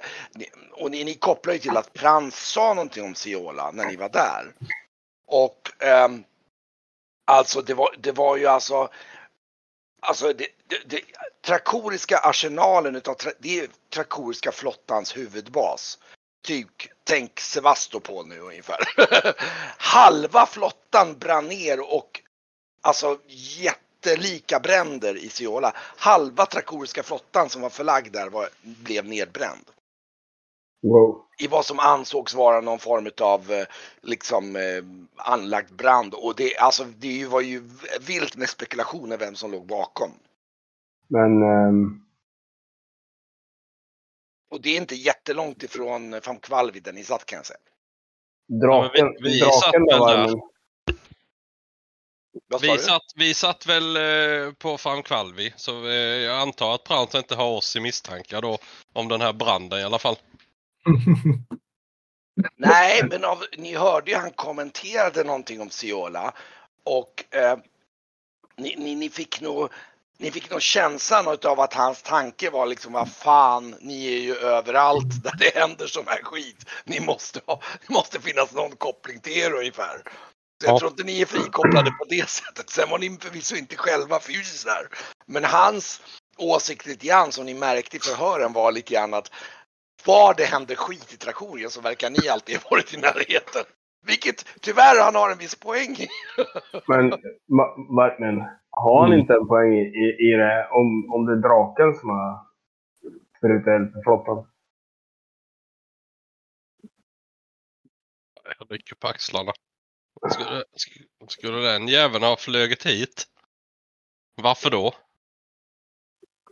[0.71, 4.09] och ni, ni kopplar ju till att Prans sa någonting om Siola när ni var
[4.09, 4.53] där.
[5.27, 6.23] Och ehm,
[7.27, 8.89] alltså det var, det var ju alltså,
[9.99, 11.01] alltså det, det, det,
[11.41, 15.97] Trakoriska arsenalen utav, det är Trakoriska flottans huvudbas.
[16.43, 16.67] Typ,
[17.03, 18.79] tänk Sevastopol nu ungefär.
[19.77, 22.21] Halva flottan brann ner och
[22.81, 25.73] alltså jättelika bränder i Siola.
[25.75, 29.65] Halva Trakoriska flottan som var förlagd där var, blev nedbränd.
[30.81, 31.25] Wow.
[31.39, 33.65] I vad som ansågs vara någon form av eh,
[34.01, 34.83] liksom eh,
[35.15, 36.13] anlagd brand.
[36.13, 37.63] Och det, alltså, det var ju
[38.01, 40.11] vilt med spekulationer vem som låg bakom.
[41.07, 42.05] Men ehm,
[44.51, 47.59] Och det är inte jättelångt ifrån Famkvalvi där ni satt kan jag säga.
[48.61, 50.27] draken, Ja, vi- vi satt draken väl var där.
[50.27, 50.39] men,
[52.47, 56.83] Vad sa Vi satt, vi satt väl eh, på Famkvalvi så eh, jag antar att
[56.83, 58.57] Prans inte har oss i misstankar då
[58.93, 60.15] om den här branden i alla fall.
[62.57, 66.33] Nej, men av, ni hörde ju han kommenterade någonting om Siola.
[66.83, 67.57] Och eh,
[68.57, 69.69] ni, ni, ni fick nog
[70.21, 74.35] ni fick nog känslan av att hans tanke var liksom vad fan, ni är ju
[74.35, 76.65] överallt där det händer sån här skit.
[76.83, 80.01] Ni måste ha, det måste finnas någon koppling till er ungefär.
[80.61, 80.79] Så jag Ja.
[80.79, 82.69] tror inte ni är frikopplade på det sättet.
[82.69, 84.87] Sen var ni förvisso inte själva fysiskt där.
[85.25, 86.01] Men hans
[86.37, 89.31] åsikt lite grann som ni märkte i förhören var lite grann att
[90.09, 93.65] var det händer skit i Trakorien så verkar ni alltid ha varit i närheten.
[94.11, 96.07] Vilket tyvärr han har en viss poäng i.
[96.87, 97.03] men,
[97.57, 97.65] ma,
[97.97, 98.35] ma, men
[98.69, 99.19] har han Mm.
[99.19, 102.31] inte en poäng i, i, i det om, om det är draken som har
[103.37, 104.47] sprutat eld på flottan?
[108.59, 109.51] Jag rycker på axlarna.
[110.31, 113.25] Skulle, sk- skulle den jäveln ha flugit hit?
[114.41, 114.91] Varför då?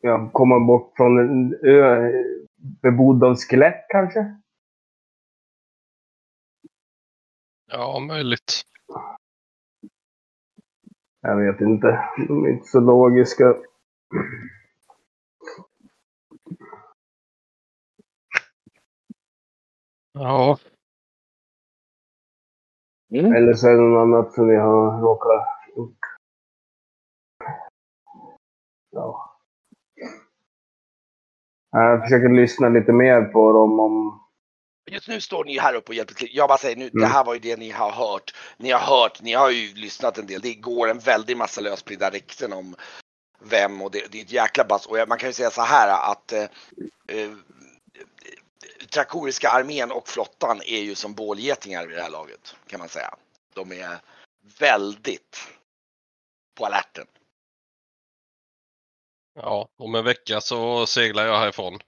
[0.01, 2.11] Ja, komma bort från en ö
[2.57, 4.41] bebodd av skelett kanske?
[7.71, 8.61] Ja, möjligt.
[11.21, 12.09] Jag vet inte.
[12.27, 13.55] De är inte så logiska.
[20.13, 20.57] Ja,
[23.09, 25.99] Eller så är det något annat som vi har råkat gjort.
[28.91, 29.36] Ja.
[31.83, 34.23] Jag försöker lyssna lite mer på dem om...
[34.91, 36.29] Just nu står ni här uppe och hjälper till.
[36.31, 37.11] Jag bara säger nu, det Mm.
[37.11, 38.35] här var ju det ni har hört.
[38.57, 40.41] Ni har hört, ni har ju lyssnat en del.
[40.41, 42.75] Det går en väldig massa lösspridda rykten om
[43.39, 44.85] vem och det, det är ett jäkla bass.
[44.85, 46.41] Och man kan ju säga så här att eh,
[47.07, 47.31] eh,
[48.93, 53.13] Trakoriska armén och flottan är ju som bålgetingar vid det här laget kan man säga.
[53.53, 53.97] De är
[54.59, 55.37] väldigt
[56.57, 57.05] på alerten
[59.41, 61.79] ja, om en vecka så seglar jag härifrån.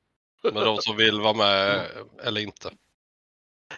[0.44, 1.88] Med de som vill vara med
[2.24, 2.72] eller inte.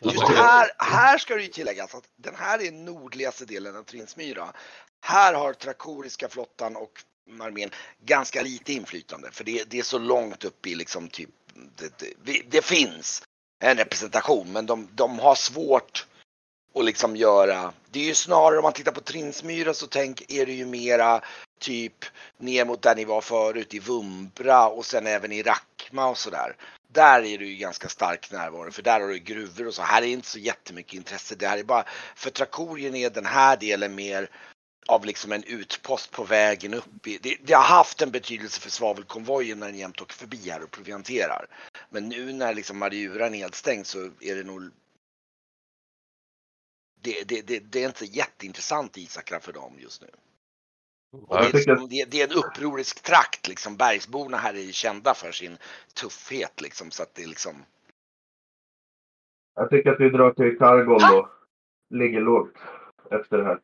[0.02, 4.54] Just här, här ska det ju tilläggas att den här är nordligaste delen av Trinsmyra.
[5.02, 7.04] Här har Trakoriska flottan och
[7.42, 7.70] armén
[8.06, 12.42] ganska lite inflytande för det, det är så långt upp i liksom typ det, det,
[12.50, 13.24] det finns
[13.64, 16.08] en representation men de, de har svårt
[16.76, 17.74] att liksom göra.
[17.92, 21.22] Det är ju snarare om man tittar på Trinsmyra så tänk är det ju mera
[21.62, 22.06] typ
[22.38, 26.56] ner mot där ni var förut i Vumbra och sen även i Rackma och sådär.
[26.88, 29.82] Där är det ju ganska stark närvaro för där har du gruvor och så.
[29.82, 31.36] Här är inte så jättemycket intresse.
[31.36, 34.30] Det här är bara, för Trakorien är den här delen mer
[34.88, 37.08] av liksom en utpost på vägen upp.
[37.08, 40.64] I, det, det har haft en betydelse för svavelkonvojen när den jämt åker förbi här
[40.64, 41.46] och provianterar.
[41.90, 44.72] Men nu när liksom Mariura är nedstängd så är det nog
[47.02, 50.10] det, det, det, det är inte jätteintressant Isakra för dem just nu.
[51.12, 53.78] Och det, är, liksom, det, det är en upprorisk trakt liksom.
[53.78, 55.58] Bergsborna här är ju kända för sin
[56.02, 57.54] tuffhet liksom så att det är liksom.
[59.56, 61.30] Jag tycker att vi drar till Kargon då.
[61.90, 62.58] Ligger lågt
[63.12, 63.60] efter det här.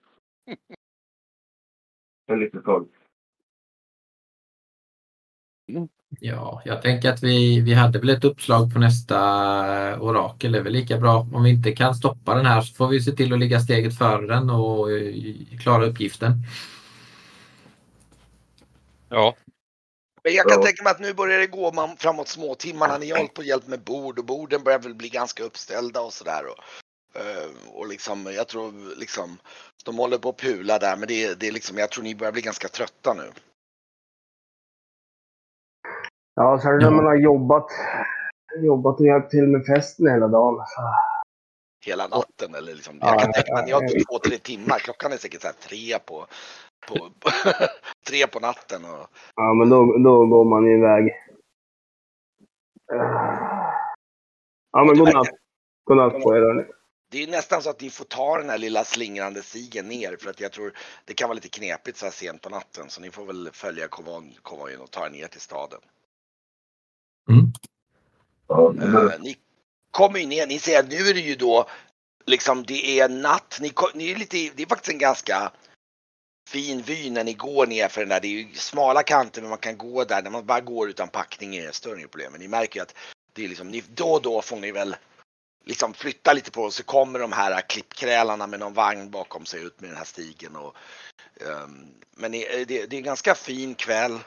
[2.27, 2.87] En litet tag.
[6.19, 9.19] Ja, jag tänker att vi, vi hade väl ett uppslag på nästa
[9.99, 10.51] orakel.
[10.51, 11.27] Det är väl lika bra.
[11.33, 13.97] Om vi inte kan stoppa den här så får vi se till att ligga steget
[13.97, 15.13] före den och eh,
[15.63, 16.33] klara uppgiften.
[19.09, 19.35] Ja,
[20.23, 20.65] Men jag kan Ja.
[20.65, 22.97] tänka mig att nu börjar det gå man framåt småtimmarna.
[22.97, 26.01] Ni har hållit på och hjälpt med bord och borden börjar väl bli ganska uppställda
[26.01, 26.43] och sådär.
[26.47, 26.59] Och,
[27.21, 29.37] eh, och liksom, jag tror liksom,
[29.85, 32.15] de håller på att pula där men det, är- det är liksom, jag tror ni
[32.15, 33.31] börjar bli ganska trötta nu.
[36.35, 37.67] Ja, det när man har jobbat,
[38.63, 40.65] jobbat och hjälpt till med festen hela dagen.
[41.85, 42.97] Hela natten eller liksom.
[43.01, 44.79] Ja, Jag kan tänka mig att ni har två, tre timmar.
[44.79, 46.27] Klockan är säkert så här tre på,
[46.87, 47.09] på,
[48.07, 48.85] tre på natten.
[48.85, 51.13] Och, ja, men då, då går man iväg.
[54.71, 55.27] Ja, men godnatt.
[55.83, 56.63] Godnatt på er hörni.
[57.11, 60.29] det är nästan så att ni får ta den här lilla slingrande stigen ner för
[60.29, 60.73] att jag tror
[61.05, 63.87] det kan vara lite knepigt så här sent på natten så ni får väl följa
[63.87, 65.79] konvoj- konvojen och ta er ner till staden.
[68.47, 69.35] Ja, det bör- Eh, ni
[69.91, 71.65] kommer ju ner, ni ser nu är det ju då
[72.25, 73.57] liksom det är natt.
[73.61, 75.51] Ni, ni är lite, det är faktiskt en ganska
[76.47, 78.19] fin vy när ni går ner för den där.
[78.19, 80.21] Det är ju smala kanter men man kan gå där.
[80.21, 82.31] När man bara går utan packning är det större problem.
[82.31, 82.95] Men ni märker ju att
[83.33, 84.95] det är liksom, ni, då och då får ni väl
[85.65, 89.81] liksom flytta lite på så kommer de här klippkrälarna med någon vagn bakom sig ut
[89.81, 90.55] med den här stigen.
[90.55, 90.75] Och,
[91.41, 94.19] um, men det, eh, det, det är en ganska fin kväll.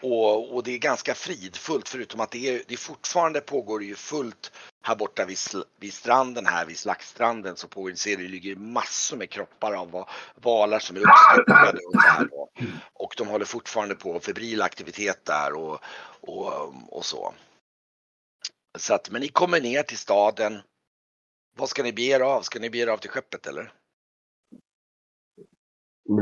[0.00, 4.52] Och, och det är ganska fridfullt förutom att det, är, det fortfarande pågår ju fullt
[4.82, 9.16] här borta vid, sl- vid stranden här vid Slaggstranden så pågår, ser det ligger massor
[9.16, 12.28] med kroppar av va- valar som är uppstyckade och så här.
[12.30, 12.50] då.
[12.92, 15.80] Och de håller fortfarande på febril aktivitet där och,
[16.20, 17.34] och, och så.
[18.78, 20.62] Så att, men ni kommer ner till staden.
[21.56, 22.42] Vad ska ni bege er av?
[22.42, 23.72] Ska ni bege er av till skeppet eller?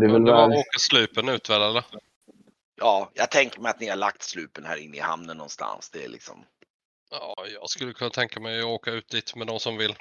[0.01, 1.85] Det var åker slupen ut väl eller?
[2.85, 5.91] Ja, jag tänker mig att ni har lagt slupen här inne i hamnen någonstans.
[5.91, 6.45] Det är liksom.
[7.11, 9.95] Ja, jag skulle kunna tänka mig att åka ut dit med de som vill.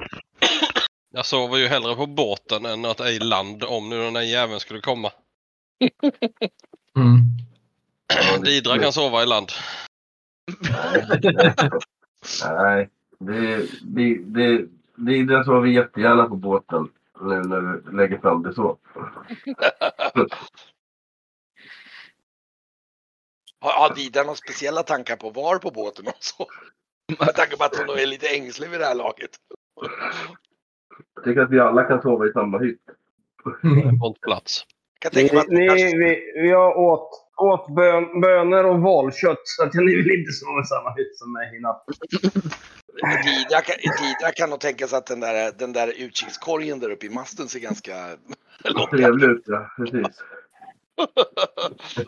[1.13, 4.59] Jag sover ju hellre på båten än att i land om nu den där jäveln
[4.59, 5.11] skulle komma.
[6.95, 7.21] Mm.
[8.43, 9.51] Didra kan sova i land.
[12.45, 12.89] Nej,
[13.19, 16.89] det, det, det, som vi jättegärna på båten
[17.21, 18.77] nu när vi lägger fram det så.
[23.61, 26.45] Har, har några speciella tankar på var på båten också?
[27.19, 29.29] Med tanke på att hon är lite ängslig vid det här laget.
[31.15, 32.81] Jag tycker att vi alla kan sova i samma hytt.
[33.61, 34.65] Jag får inte plats.
[34.99, 38.81] Kan Ni, tänka mig att ni, kanske, vi, vi har åt, åt bön, bönor och
[38.81, 41.85] valkött så att ni vill inte sova i samma hytt som mig i natt.
[43.23, 47.47] Didra, kan, nog tänka sig att den där, den där utkikskorgen där uppe i masten
[47.47, 47.93] ser ganska
[48.63, 49.71] lockande Trevligt ut, ja.
[49.77, 50.23] Precis.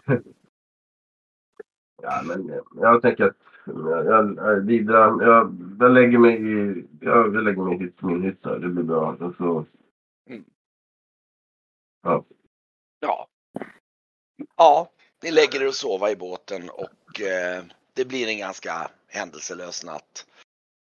[2.03, 3.35] Ja, men jag tänker att
[3.65, 8.23] jag, jag, jag, vidare, jag, jag lägger mig i, jag, jag lägger mig i min
[8.23, 8.43] hytt.
[8.43, 9.17] Det blir bra.
[9.19, 9.65] Och så,
[12.99, 13.27] Ja.
[14.57, 14.91] Ja,
[15.23, 20.25] ni lägger er och sova i båten och eh, det blir en ganska händelselös natt.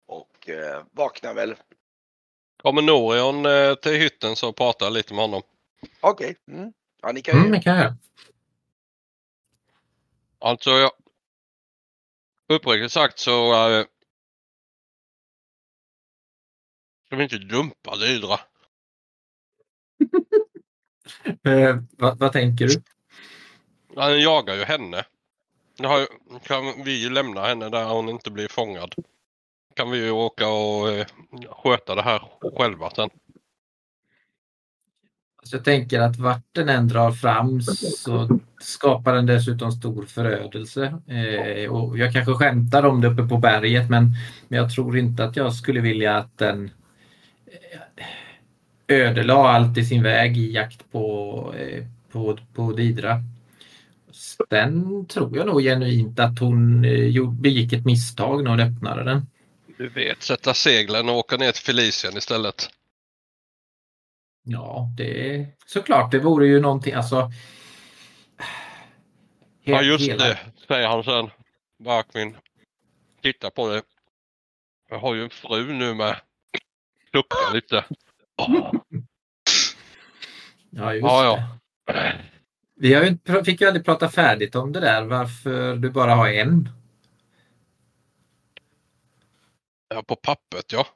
[0.07, 1.55] Och eh, vaknar väl.
[2.63, 5.41] Kommer Norion eh, till hytten så pratar jag lite med honom.
[6.01, 6.35] Okej.
[6.47, 6.73] Mm.
[7.01, 7.47] Ja, ni kan ju.
[7.47, 7.93] Mm, kan jag.
[10.39, 10.91] Alltså, jag...
[12.47, 13.53] Uppriktigt sagt så...
[13.69, 13.85] Äh...
[17.05, 18.39] Ska vi inte dumpa Didra?
[21.43, 22.81] Eh, vad, vad tänker du?
[23.95, 25.05] Han jagar ju henne.
[25.79, 26.07] Har
[26.39, 28.95] kan vi ju lämna henne där hon inte blir fångad.
[29.75, 31.07] Kan vi ju åka och eh,
[31.49, 33.09] sköta det här själva sen.
[35.43, 40.93] Alltså jag tänker att vart den än drar fram så skapar den dessutom stor förödelse.
[41.07, 44.15] Eh, och jag kanske skämtar om det uppe på berget men,
[44.47, 46.71] men jag tror inte att jag skulle vilja att den
[47.97, 48.05] eh,
[48.87, 53.23] ödelade allt i sin väg i jakt på, eh, på, på Didra.
[54.49, 59.03] Sen tror jag nog genuint att hon eh, gjorde- begick ett misstag när hon öppnade
[59.03, 59.25] den.
[59.77, 62.69] Du vet, sätta seglen och åka ner till Felicien istället.
[64.43, 66.11] Ja, det är såklart.
[66.11, 67.31] Det vore ju någonting alltså.
[69.63, 71.29] Ja just hela- det, säger han sen.
[71.79, 72.37] Barkmin.
[73.21, 73.81] Titta på det.
[74.89, 76.15] Jag har ju en fru nu med.
[77.11, 77.85] Kluckar lite.
[78.37, 78.71] Åh,
[80.69, 81.21] Ja, just Ja,
[81.85, 81.93] det.
[81.93, 82.13] ja.
[82.75, 86.15] Vi har ju, inte- fick ju aldrig prata färdigt om det där varför du bara
[86.15, 86.69] har en.
[89.89, 90.87] Ja, på pappret ja.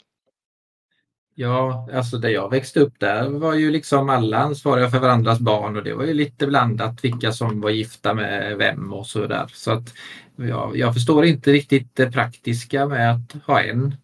[1.40, 5.76] Ja, alltså där jag växte upp där var ju liksom alla ansvariga för varandras barn
[5.76, 9.52] och det var ju lite blandat vilka som var gifta med vem och så där.
[9.54, 9.94] Så att
[10.36, 13.96] ja, jag förstår inte riktigt det praktiska med att ha en.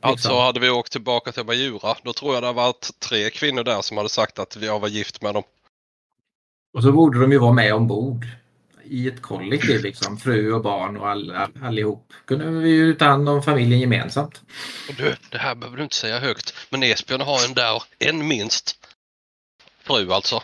[0.00, 0.44] Alltså Liksom.
[0.44, 3.96] hade vi åkt tillbaka till Majura då tror jag det varit tre kvinnor där som
[3.96, 5.42] hade sagt att jag var gift med dem.
[6.74, 8.26] Och så borde de ju vara med ombord
[8.84, 10.18] i ett kollektiv liksom.
[10.18, 12.12] Fru och barn och alla, allihop.
[12.24, 14.42] Kunde vi ju ta hand om familjen gemensamt.
[14.88, 16.54] Och du, det här behöver du inte säga högt.
[16.70, 18.78] Men Esbjörn har en där, en minst.
[19.82, 20.42] Fru alltså.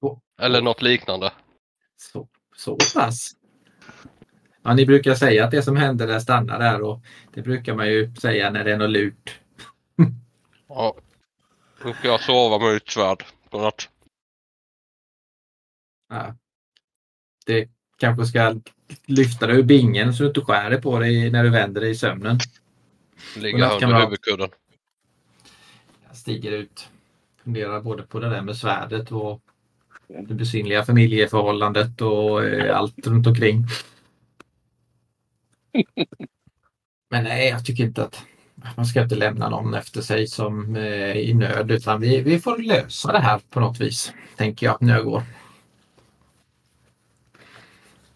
[0.00, 0.18] Åh.
[0.40, 1.32] Eller något liknande.
[1.96, 3.32] Så, så pass.
[4.62, 7.02] Ja, ni brukar säga att det som händer där stannar där och
[7.34, 9.40] det brukar man ju säga när det är något lurt.
[10.68, 10.96] Ja.
[11.78, 13.24] Ska jag sova med ett svärd.
[13.50, 13.88] Godnatt.
[16.08, 16.34] Ja.
[17.48, 17.68] Det
[17.98, 18.60] kanske ska
[19.06, 21.90] lyfta dig ur bingen så du inte skär dig på dig när du vänder dig
[21.90, 22.38] i sömnen.
[23.36, 24.48] Ligga under huvudkudden.
[26.08, 26.88] Jag stiger ut.
[27.44, 29.40] Funderar både på det där med svärdet och
[30.08, 33.66] det besynliga familjeförhållandet och eh, allt runt omkring.
[37.10, 38.24] Men nej, jag tycker inte att
[38.76, 42.40] man ska inte lämna någon efter sig som eh, är i nöd utan vi, vi
[42.40, 45.22] får lösa det här på något vis, tänker jag när jag går.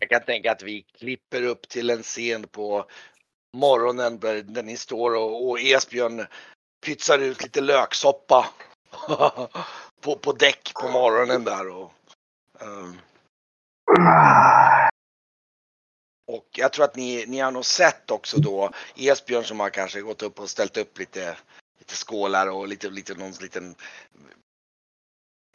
[0.03, 2.87] Jag kan tänka att vi klipper upp till en scen på
[3.57, 6.27] morgonen där, ni står och, och Esbjörn
[6.87, 8.47] pytsar ut lite löksoppa
[10.01, 11.69] på, på däck på morgonen där.
[11.69, 11.93] Och,
[12.61, 13.01] um.
[16.33, 20.01] och jag tror att ni, ni har nog sett också då Esbjörn som har kanske
[20.01, 21.37] gått upp och ställt upp lite,
[21.79, 23.75] lite skålar och lite, lite någon liten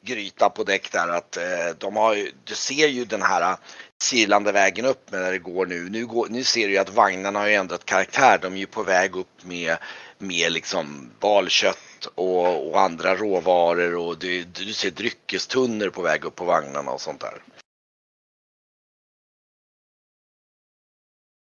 [0.02, 1.44] gryta på däck där att eh,
[1.78, 3.58] de har ju, du ser ju den här eh,
[4.02, 5.90] silande vägen upp med där det går nu.
[5.90, 8.40] Nu, går, nu ser du ju att vagnarna har ju ändrat karaktär.
[8.42, 9.78] De är ju på väg upp med,
[10.18, 16.36] med liksom balkött och, och andra råvaror och du, du ser dryckestunnor på väg upp
[16.36, 17.44] på vagnarna och sånt där.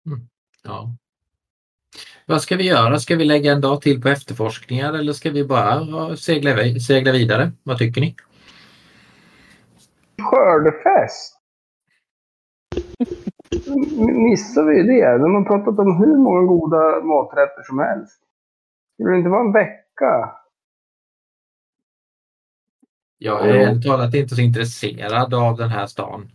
[0.05, 0.27] Mm.
[0.63, 0.95] Ja.
[2.25, 2.99] Vad ska vi göra?
[2.99, 5.75] Ska vi lägga en dag till på efterforskningar eller ska vi bara
[6.09, 7.51] eh, segla, segla vidare?
[7.63, 8.15] Vad tycker ni?
[10.23, 11.39] Skördefest!
[13.97, 15.17] Missar vi det?
[15.17, 18.21] De har pratat om hur många goda maträtter som helst.
[18.93, 20.31] Skulle det inte vara en vecka?
[23.17, 26.31] Jag är ärligt talat inte så intresserad av den här stan.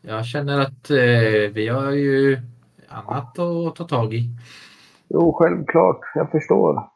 [0.00, 2.38] Jag känner att eh, vi har ju
[2.88, 4.30] annat att ta tag i.
[5.08, 6.00] Jo, självklart.
[6.14, 6.90] Jag förstår.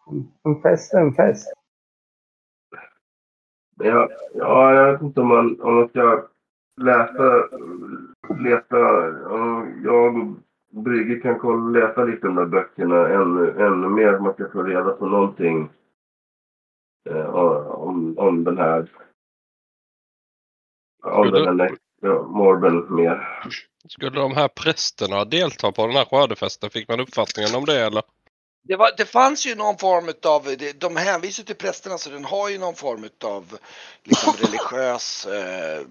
[0.45, 1.53] En fest är en fest.
[3.83, 6.29] Ja, ja, jag vet inte om man, om man ska
[6.81, 7.49] läsa,
[8.39, 8.79] leta,
[9.29, 10.37] ja, jag och
[10.83, 14.19] Brygge kan kolla, läsa lite de där böckerna ännu, ännu mer.
[14.19, 15.69] Man ska få reda på någonting
[17.11, 18.89] eh, om, om den här,
[21.03, 21.71] om Skulle- den här
[22.03, 23.29] ja, Morben mer.
[23.89, 26.71] Skulle de här prästerna delta på den här skördefesten?
[26.71, 28.03] Fick man uppfattningen om det eller?
[28.63, 32.49] Det, var, det fanns ju någon form av, de hänvisar till prästerna så den har
[32.49, 33.59] ju någon form av
[34.05, 35.87] liksom religiös eh,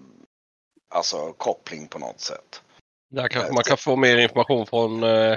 [0.94, 2.62] alltså koppling på något sätt.
[3.10, 5.36] Där kanske man kan få mer information från eh,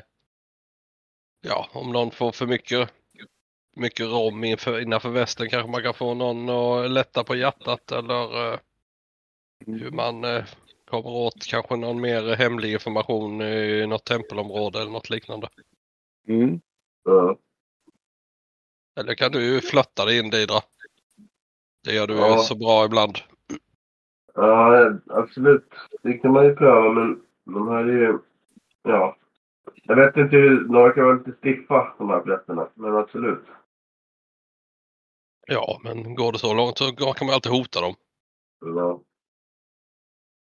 [1.48, 2.90] Ja, om någon får för mycket
[3.76, 8.54] mycket rom inför, innanför västen kanske man kan få någon att lätta på hjärtat eller
[8.54, 8.60] eh,
[9.66, 10.46] hur man eh,
[10.86, 15.48] kommer åt kanske någon mer hemlig information i något tempelområde eller något liknande.
[19.00, 20.60] Eller kan du ju flatta dig in Didra?
[21.84, 22.38] Det gör du Ja.
[22.38, 23.18] så bra ibland.
[24.34, 25.70] Ja, absolut.
[26.04, 28.20] Det kan man ju pröva, men de här är ju...
[28.84, 29.18] Ja.
[29.84, 30.60] Jag vet inte hur...
[30.64, 32.70] De verkar vara lite stiffa, de här prästerna.
[32.74, 33.44] Men absolut.
[35.48, 37.96] Ja, men går det så långt så kan man alltid hota dem.
[38.66, 39.02] Ja.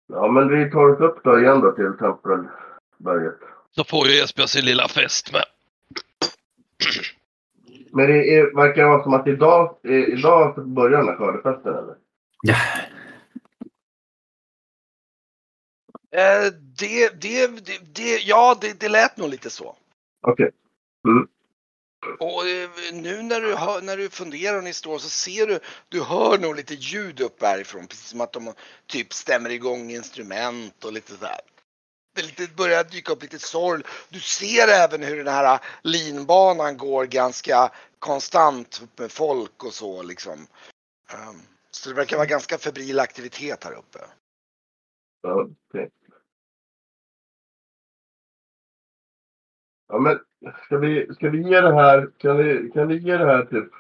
[0.08, 3.39] Ja, men vi tar oss upp då igen då till tempelberget.
[3.72, 5.45] Så får ju Esbjörn sin lilla fest med.
[7.92, 11.96] Men det är, verkar vara som att idag, eh, idag börjar den här skördefesten, eller?
[12.42, 12.56] Ja,
[16.16, 19.76] Eh, det, det, det, det, ja, det, det lät nog lite så.
[20.28, 20.52] Okej.
[21.08, 21.28] Mm.
[22.20, 25.60] Och eh, nu när du, hör, när du funderar och ni står så ser du,
[25.90, 27.88] du hör nog lite ljud upp härifrån.
[27.88, 28.54] Precis som att de
[28.88, 31.40] typ stämmer igång instrument och lite sådär.
[32.16, 33.84] Det lite, börjar dyka upp lite sorg.
[34.09, 40.47] Du ser även hur den här linbanan går ganska konstant med folk och så liksom.
[41.13, 41.41] Um,
[41.72, 43.99] så det verkar vara ganska febril aktivitet här uppe.
[45.22, 45.89] Ja, okej.
[49.88, 50.20] Ja, men
[50.66, 53.72] ska vi, ska vi ge det här, kan vi, kan vi ge det här typ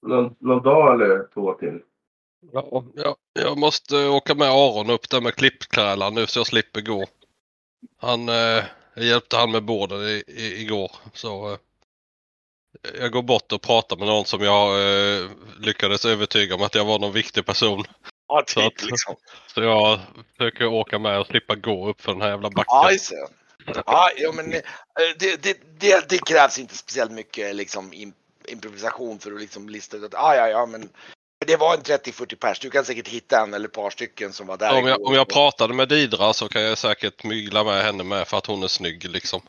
[0.00, 1.82] någon, någon dag eller två till?
[2.52, 6.80] Ja, ja, jag måste åka med Aron upp där med klippkrälan nu så jag slipper
[6.80, 7.06] gå.
[8.00, 10.90] Han, eh, jag hjälpte han med båden i, i, igår.
[11.12, 11.58] Så eh,
[13.00, 16.84] jag går bort och pratar med någon som jag eh, lyckades övertyga om att jag
[16.84, 17.84] var någon viktig person.
[18.28, 19.16] Ja, Så typ att- liksom.
[19.54, 20.00] Så jag
[20.38, 22.64] försöker åka med och slippa gå upp för den här jävla backen.
[22.68, 22.84] Ja.
[23.86, 24.60] Ja, ja, men eh,
[25.18, 28.12] det, det, det, det krävs inte speciellt mycket liksom im-
[28.48, 30.88] improvisation för att liksom lista ut att ah, ja, ja, men
[31.46, 32.58] det var en 30-40 pers.
[32.60, 35.14] Du kan säkert hitta en eller ett par stycken som var där om, jag, om
[35.14, 38.62] jag pratade med Didra så kan jag säkert mygla med henne med för att hon
[38.62, 39.40] är snygg liksom.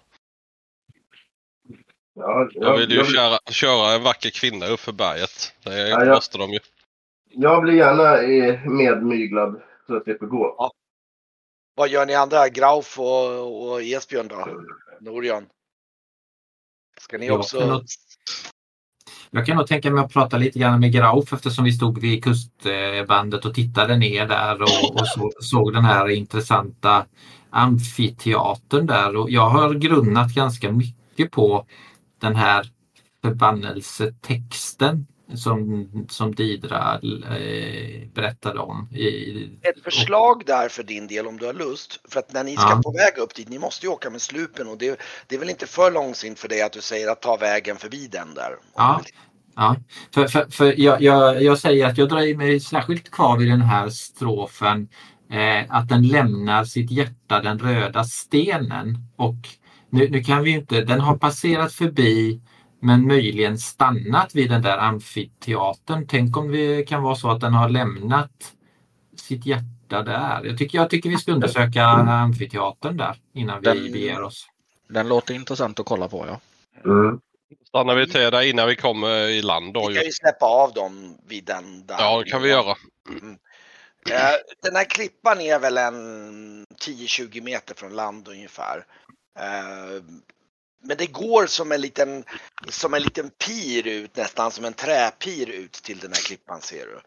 [2.13, 5.53] Ja, Jag vill ju jag, köra, köra en vacker kvinna upp för berget.
[5.63, 6.59] Det Ja, jag- måste de ju.
[7.29, 9.53] jag blir gärna eh, medmyglad
[9.87, 10.71] så att jag slipper gå.
[11.75, 12.49] Vad gör ni andra?
[12.49, 14.47] Grauf och, och Esbjörn då?
[14.99, 15.45] Norion?
[17.01, 17.59] Ska ni Jag också?
[17.67, 17.85] nog-
[19.37, 22.23] Jag kan nog tänka mig att prata lite grann med Grauf eftersom vi stod vid
[22.23, 27.05] kustbandet och tittade ner där och, och så, såg den här intressanta
[27.49, 29.15] amfiteatern där.
[29.15, 31.65] Och jag har grunnat ganska mycket på
[32.21, 32.65] den här
[33.23, 38.89] förbannelsetexten som, som Didra eh, berättade om.
[38.91, 41.99] I, Ett förslag där för din del om du har lust.
[42.09, 42.81] För att när ni ska Ja.
[42.83, 45.49] på väg upp dit, ni måste ju åka med slupen och det, det är väl
[45.49, 48.55] inte för långsint för dig att du säger att ta vägen förbi den där.
[48.75, 49.01] Ja.
[49.59, 49.75] Ja,
[50.13, 53.61] för, för, för jag, jag, jag säger att jag dröjer mig särskilt kvar vid den
[53.61, 54.87] här strofen
[55.31, 58.97] eh, att den lämnar sitt hjärta den röda stenen.
[59.15, 59.35] Och
[59.89, 62.41] nu, nu kan vi inte, den har passerat förbi
[62.81, 66.07] men möjligen stannat vid den där amfiteatern.
[66.07, 68.53] Tänk om det kan vara så att den har lämnat
[69.15, 70.43] sitt hjärta där.
[70.45, 74.47] Jag tycker, jag tycker vi ska undersöka amfiteatern där innan vi Den- beger oss.
[74.89, 76.39] Den låter intressant att kolla på ja.
[76.91, 77.19] Mm.
[77.67, 80.73] Stannar vi till där innan vi kommer i land då Vi kan ju släppa av
[80.73, 81.95] dem vid den där.
[81.99, 82.71] Ja, det kan vi göra.
[84.09, 88.85] Eh, Den här klippan är väl en 10-20 meter från land ungefär.
[89.39, 90.03] Eh,
[90.83, 92.23] Men det går som en liten,
[92.69, 96.85] som en liten pir ut, nästan som en träpir ut till den här klippan ser
[96.85, 96.99] du.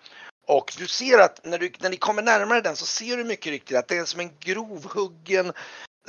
[0.47, 3.47] Och du ser att när, du, när ni kommer närmare den så ser du mycket
[3.47, 5.53] riktigt att det är som en grovhuggen,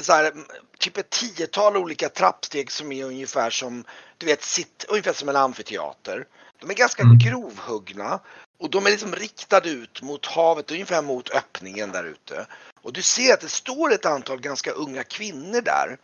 [0.04, 0.34] så här,
[0.78, 3.84] typ ett tiotal olika trappsteg som är ungefär som,
[4.18, 6.28] du vet, sitt, ungefär som en amfiteater.
[6.60, 7.18] De är ganska Mm.
[7.18, 8.20] grovhuggna
[8.60, 12.48] och de är liksom riktade ut mot havet, ungefär mot öppningen där ute.
[12.82, 15.98] Och du ser att det står ett antal ganska unga kvinnor där.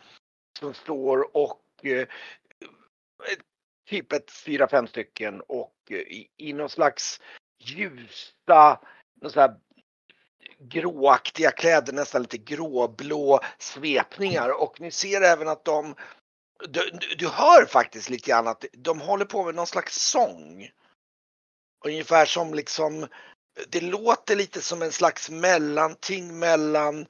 [0.58, 2.06] Som står och eh,
[3.88, 7.20] typ ett fyra, fem stycken och eh, i, i någon slags
[7.58, 8.80] ljusa,
[9.20, 9.56] någon sån här
[10.60, 15.94] gråaktiga kläder, nästan lite gråblå svepningar och ni ser även att de
[16.68, 20.70] du, du- hör faktiskt lite grann att de håller på med någon slags sång.
[21.84, 23.06] Ungefär som liksom,
[23.68, 27.06] det låter lite som en slags mellanting mellan,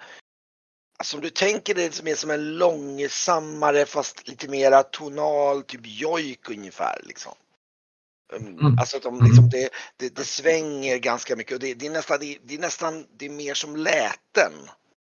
[0.99, 5.81] alltså om du tänker dig som är som en långsammare fast lite mera tonal, typ
[5.85, 7.35] jojk ungefär liksom.
[8.33, 8.79] Um, Mm.
[8.79, 12.19] Alltså att de liksom, det, det, det svänger ganska mycket och det, det är nästan,
[12.21, 14.53] det, det är nästan, det är mer som läten.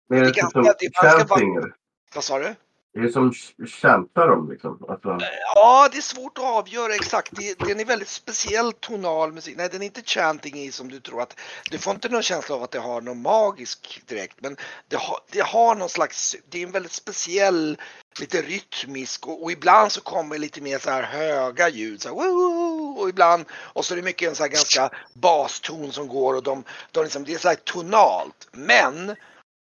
[0.09, 1.73] Men är Det är ganska- det är ganska chanting?
[2.15, 2.55] Vad sa du?
[2.97, 3.33] Är det som
[3.67, 4.85] chantar de liksom?
[4.89, 5.19] Alltså,
[5.55, 7.33] Ja, det är svårt att avgöra exakt.
[7.37, 9.55] Det, den är väldigt speciell tonal musik.
[9.57, 11.41] Nej, den är inte chanting i som du tror att.
[11.71, 14.57] Du får inte någon känsla av att det har någon magisk direkt, men
[14.89, 16.37] det har, det har någon slags.
[16.49, 17.79] Det är en väldigt speciell,
[18.21, 22.15] lite rytmisk och, och ibland så kommer lite mer så här höga ljud så här,
[22.17, 26.35] woo, och ibland och så är det mycket en så här ganska baston som går
[26.35, 28.49] och de, de liksom, det är så här tonalt.
[28.53, 29.17] Men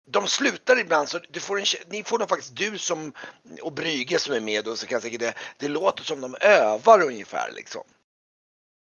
[0.05, 3.13] de slutar ibland så du får en, ni får nog faktiskt du som
[3.61, 6.35] och Brygge som är med och så kan jag säga det, det låter som de
[6.41, 7.83] övar ungefär liksom.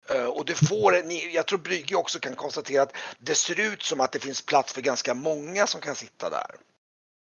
[0.10, 3.84] Eh, och du får, ni, jag tror Brygge också kan konstatera att det ser ut
[3.84, 6.56] som att det finns plats för ganska många som kan sitta där.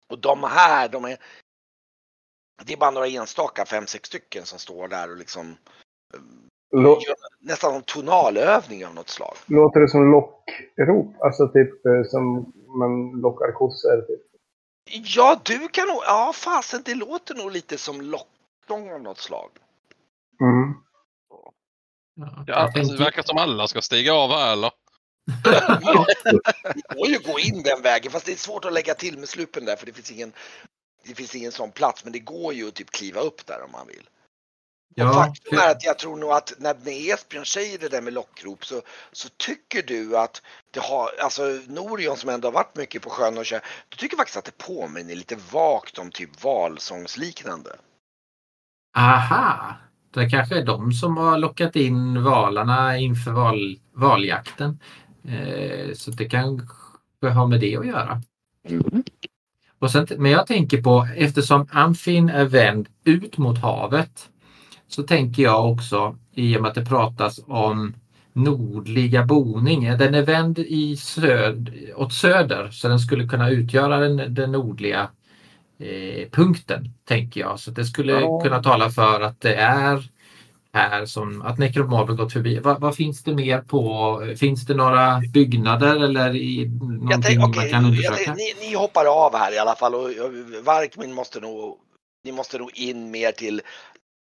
[0.07, 1.17] Och de här, de är,
[2.63, 5.57] det är bara några enstaka, fem, sex stycken som står där och liksom
[6.13, 6.19] eh,
[6.71, 6.99] Lå-
[7.39, 9.35] nästan en tonalövning av något slag.
[9.45, 11.21] Låter det som lockrop?
[11.23, 14.01] Alltså typ eh, som man lockar kossor?
[14.01, 14.21] Typ.
[15.15, 18.27] Ja, du kan nog, ja fasen det låter nog lite som lock,
[18.69, 19.49] luftballong av något slag.
[20.41, 20.73] Mm.
[22.47, 24.71] Ja, alltså, det verkar som alla ska stiga av här eller?
[26.73, 29.17] Det går ju att gå in den vägen fast det är svårt att lägga till
[29.17, 30.33] med slupen där för det finns ingen
[31.03, 33.71] det finns ingen sån plats men det går ju att typ kliva upp där om
[33.71, 34.09] man vill.
[34.89, 38.01] Och ja, faktum är att jag tror nog att när, när Esbjörn säger det där
[38.01, 38.81] med lockrop så,
[39.11, 43.37] så tycker du att det har, alltså Norion som ändå har varit mycket på sjön
[43.37, 47.75] och kör, du tycker faktiskt att det påminner lite vagt om typ valsångsliknande.
[48.97, 49.75] aha!
[50.13, 54.79] Det kanske är de som har lockat in valarna inför val, valjakten.
[55.27, 58.21] Eh, så det kanske har med det att göra.
[59.79, 64.29] Och sen, men jag tänker på, eftersom Amfin är vänd ut mot havet,
[64.89, 67.95] så tänker jag också, i och med att det pratas om
[68.33, 74.33] nordliga boning, den är vänd i söd, åt söder så den skulle kunna utgöra den,
[74.35, 75.09] den nordliga
[75.79, 77.59] eh, punkten, tänker jag.
[77.59, 78.41] Så det skulle Ja.
[78.43, 80.03] kunna tala för att det är
[80.73, 82.59] här som att Necromorph gått förbi.
[82.59, 84.21] Vad, vad finns det mer på?
[84.39, 88.35] Finns det några byggnader eller i, Jag någonting tänk, man okej, kan jag undersöka?
[88.35, 90.09] tänk, ni, ni hoppar av här i alla fall och
[90.63, 91.77] Varkmin måste nog,
[92.23, 93.61] ni måste nog in mer till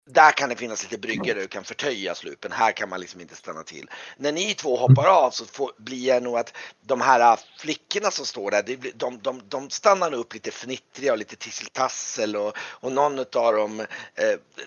[0.07, 2.51] där kan det finnas lite bryggor där du kan förtöja slupen.
[2.51, 3.89] Här kan man liksom inte stanna till.
[4.17, 8.11] När ni två hoppar av så får, blir det nog att de här äh, flickorna
[8.11, 12.57] som står där, blir- de, de, de stannar upp lite fnittriga och lite tisseltassel och,
[12.57, 13.85] och någon av dem, eh,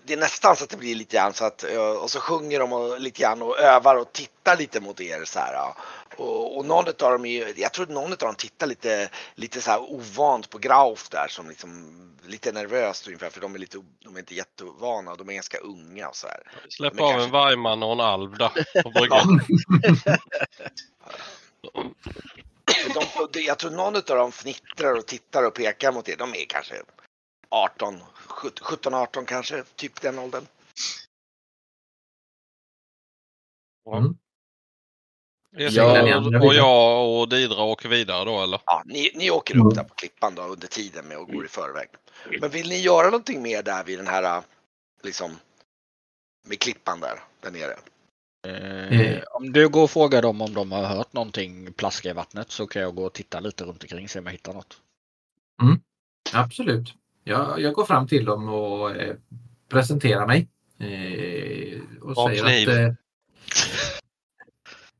[0.04, 2.60] det är nästan så att det blir lite grann så att, eh, och så sjunger
[2.60, 5.52] de och, lite grann och övar och tittar lite mot er så här.
[5.52, 5.76] ja.
[6.16, 9.60] Och, och någon av dem är jag tror att någon av dem tittar lite, lite
[9.60, 11.96] så här ovant på Grauf där som liksom
[12.26, 16.08] lite nervöst ungefär för de är lite, de är inte jättevana, de är ganska unga
[16.08, 16.42] och så här.
[16.68, 19.40] Släpp av kanske- en vargman och en alv där på bryggan.
[22.94, 26.16] De, de, jag tror någon av dem fnittrar och tittar och pekar mot er.
[26.16, 26.74] De är kanske
[27.48, 28.00] 18,
[28.60, 30.46] 17, 18 kanske, typ den åldern.
[33.96, 34.14] Mm.
[35.56, 36.16] Ja.
[36.18, 38.60] och- och jag och Didra åker vidare då eller?
[38.66, 41.48] Ja, ni, ni åker upp där på klippan då under tiden med och går i
[41.48, 41.88] förväg.
[42.40, 44.42] Men vill ni göra någonting mer där vid den här,
[45.02, 45.30] liksom,
[46.48, 47.76] med klippan där, där nere?
[48.46, 52.50] Eh, om du går och frågar dem om de har hört någonting plaska i vattnet
[52.50, 54.76] så kan jag gå och titta lite runt omkring se om jag hittar något.
[56.32, 56.94] Absolut.
[57.24, 59.16] Jag, jag går fram till dem och eh,
[59.68, 60.48] presenterar mig.
[60.78, 62.70] Eh, och Bra säger kniv.
[62.70, 62.76] att...
[62.76, 62.92] Eh,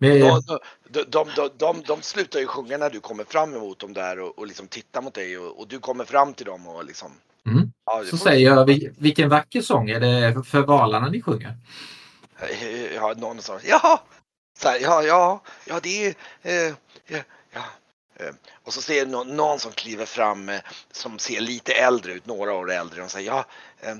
[0.01, 3.79] med, De, de, de, de, de, de slutar ju sjunga när du kommer fram emot
[3.79, 6.67] dem där och, och liksom tittar mot dig och, och du kommer fram till dem
[6.67, 7.13] och liksom.
[7.47, 7.73] Mm.
[7.85, 11.55] Ja, så säger jag, "Vi- vilken vacker sång är det för valarna ni sjunger?
[12.39, 14.03] Eh, Ja, någon sa ja,
[14.65, 16.75] här, ja, ja, ja, det är, eh,
[17.07, 17.19] ja,
[17.53, 17.63] ja.
[18.17, 18.35] Eh,
[18.65, 20.61] Och så ser någon, någon som kliver fram eh,
[20.93, 23.45] som ser lite äldre ut, några år äldre och säger ja,
[23.81, 23.97] eh,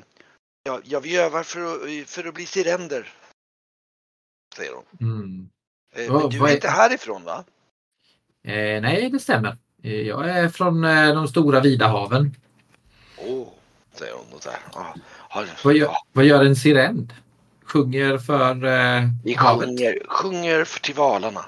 [0.63, 3.13] ja, ja vi övar för att, för att bli sirender.
[4.57, 4.85] Säger hon.
[5.11, 5.49] Mm.
[5.97, 7.45] Eh, Men du är inte härifrån va?
[8.45, 9.57] Eh, nej, det stämmer.
[9.83, 12.35] Eh, jag är från eh, de stora vida haven.
[13.19, 13.49] Åh,
[13.95, 14.27] säger hon.
[14.33, 14.95] Och här, ja,
[15.35, 17.13] ja, Vad gör, ja, vad gör en sirend?
[17.65, 21.45] Sjunger för eh, vi sjunger, sjunger för till valarna.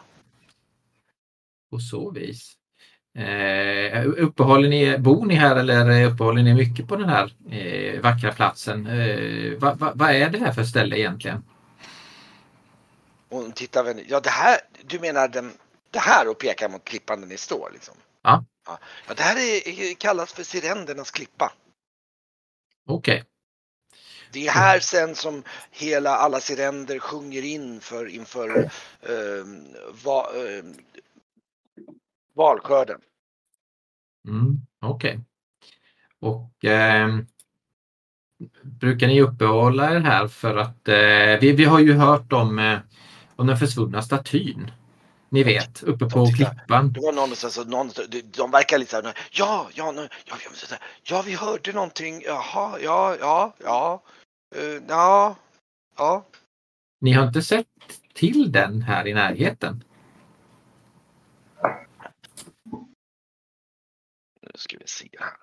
[1.71, 2.53] på så vis.
[3.19, 8.33] Eh, uppehåller ni, bor ni här eller uppehåller ni mycket på den här eh, vackra
[8.33, 8.87] platsen?
[8.87, 11.43] Eh, vad va, vad är det här för ställe egentligen?
[13.33, 15.53] Hon tittar väl, ja det här, du menar den,
[15.91, 17.95] det här och pekar mot klippan där ni står liksom?
[18.23, 18.45] Ja.
[18.67, 18.79] Ja,
[19.09, 21.53] ja det här är, kallas för Sirendernas klippa.
[22.87, 23.25] Okej.
[24.33, 28.59] Det är här sen som hela, alla sirender sjunger in för, inför
[29.01, 29.45] eh,
[30.05, 30.65] va, eh,
[32.35, 33.01] valskörden.
[34.29, 35.21] Mm, Okej.
[36.21, 37.19] Och eh,
[38.63, 42.79] brukar ni uppehålla er här för att eh, vi, vi har ju hört om, eh,
[43.37, 44.71] om den försvunna statyn.
[45.29, 46.93] Ni vet, uppe på klippan.
[46.93, 47.91] Det var någon som så någon,
[48.37, 53.55] de, verkar lite såhär, ja, ja, ja, ja, ja, vi hörde någonting, jaha, ja, ja,
[53.59, 54.03] ja,
[54.55, 55.37] eh, ja,
[55.97, 56.27] ja.
[57.01, 57.67] Ni har inte sett
[58.15, 59.85] till den här i närheten?
[64.43, 65.37] Nu ska vi se här.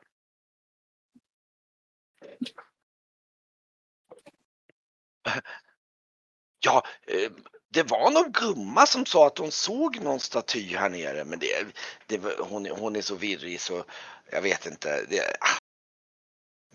[6.59, 7.31] Ja, eh,
[7.73, 11.65] det var någon gumma som sa att hon såg någon staty här nere, men det,
[12.07, 13.83] det, hon, är- hon är så virrig så
[14.31, 15.05] jag vet inte.
[15.09, 15.57] Det, ah.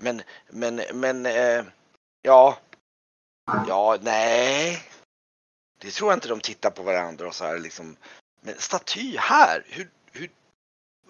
[0.01, 1.64] men, men, men, eh,
[2.22, 2.59] ja,
[3.68, 4.82] ja, nej.
[5.80, 7.97] Det tror jag inte de tittar på varandra och så här liksom.
[8.40, 10.30] Men staty här, hur, hur,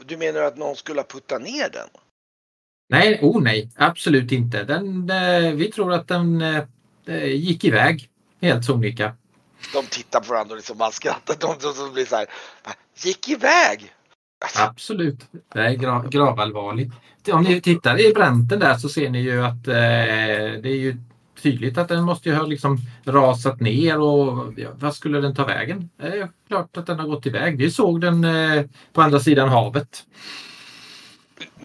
[0.04, 1.88] du menar att någon skulle ha puttat ner den?
[2.88, 4.64] Nej, oh nej, absolut inte.
[4.64, 6.64] Den, eh, vi tror att den eh,
[7.06, 8.10] eh gick iväg
[8.40, 9.16] helt sonika.
[9.72, 11.36] De tittar på varandra och liksom bara skrattar.
[11.40, 12.26] De, de, de blir så här.
[12.96, 13.92] Gick iväg!
[14.44, 15.20] Alltså, Absolut.
[15.52, 16.92] Det är gra gravallvarligt.
[17.32, 19.74] Om ni tittar i bränten där så ser ni ju att eh,
[20.62, 20.96] det är ju
[21.42, 25.44] tydligt att den måste ju ha liksom rasat ner och ja, vad skulle den ta
[25.44, 25.90] vägen?
[25.96, 27.58] Det är klart att den har gått iväg.
[27.58, 30.04] Vi såg den eh, på andra sidan havet.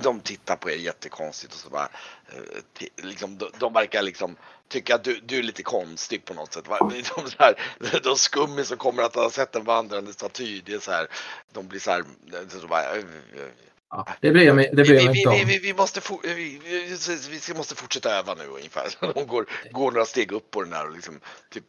[0.03, 1.83] de tittar på er jättekonstigt och så bara.
[2.27, 4.35] eh, Liksom, de, de verkar liksom
[4.69, 6.65] tycka att du, du är lite konstig på något sätt.
[6.65, 7.55] De, så här,
[8.03, 10.61] de skummis som kommer att ha sett en vandrande staty.
[10.65, 11.07] Det är så här.
[11.53, 12.03] De blir så här.
[12.49, 13.03] Så bara, eh, eh,
[13.91, 15.47] Ja, det bryr jag mig, det vi, bryr vi, jag mig vi, inte om.
[15.47, 16.61] vi, vi, måste for, vi,
[17.47, 18.87] vi, måste fortsätta öva nu ungefär.
[19.13, 21.63] De går, går några steg upp på den här och liksom typ.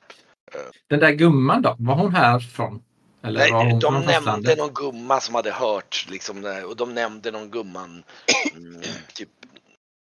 [0.89, 2.83] Den där gumman då, var hon här från?
[3.23, 4.59] Eller var Nej, hon de nämnde fastlandet?
[4.59, 8.03] någon gumma som hade hört liksom eh, och de nämnde någon gumman.
[8.57, 8.83] Mm,
[9.15, 9.29] typ,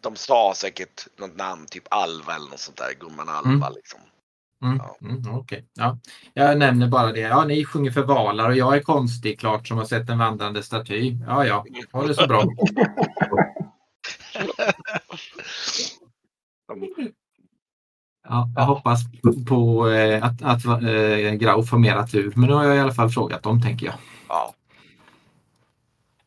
[0.06, 2.94] de sa säkert något namn, typ Alva eller något sånt där.
[3.00, 3.72] Gumman Alva Mm.
[3.74, 4.00] liksom.
[4.64, 4.96] Mm, Ja.
[5.08, 5.64] mm, okej.
[5.74, 5.98] ja.
[6.34, 7.20] Jag nämner bara det.
[7.20, 10.62] Ja, ni sjunger för valar och jag är konstig klart som har sett en vandrande
[10.62, 11.16] staty.
[11.26, 12.44] Ja, ja, ha det så bra.
[18.28, 19.00] Ja, jag hoppas
[19.48, 22.32] på eh, att, att eh, Grau får mera tur.
[22.36, 23.94] Men nu har jag i alla fall frågat dem tänker jag.
[24.28, 24.54] Ja.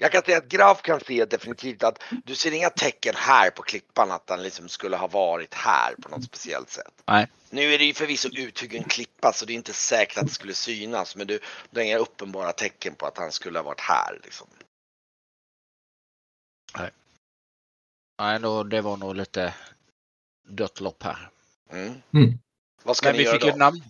[0.02, 3.62] Jag kan säga att Graf kan se definitivt att du ser inga tecken här på
[3.62, 6.94] klippan att han liksom skulle ha varit här på något speciellt sätt.
[7.06, 7.28] Nej.
[7.50, 10.54] Nu är det ju förvisso uthuggen klippa så det är inte säkert att det skulle
[10.54, 11.40] synas men du,
[11.70, 14.20] du har inga uppenbara tecken på att han skulle ha varit här.
[14.24, 14.48] Liksom.
[18.20, 19.54] Nej, då, det var nog lite
[20.48, 21.30] dött lopp här.
[21.70, 22.02] Mm.
[22.14, 22.40] Mm.
[22.84, 23.48] Vad ska Men ni vi göra fick då?
[23.50, 23.84] ett namn.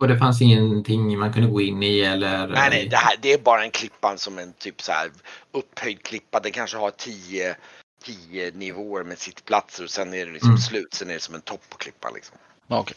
[0.00, 2.48] Och det fanns ingenting man kunde gå in i eller?
[2.48, 5.10] Nej, nej, det, här, det är bara en klippa som en typ så här
[5.52, 6.40] upphöjd klippa.
[6.40, 7.56] Den kanske har tio,
[8.02, 10.58] tio nivåer med sittplatser och sen är det liksom Mm.
[10.60, 10.94] slut.
[10.94, 12.36] Sen är det som en topp på klippan liksom.
[12.66, 12.96] Ja, Okej.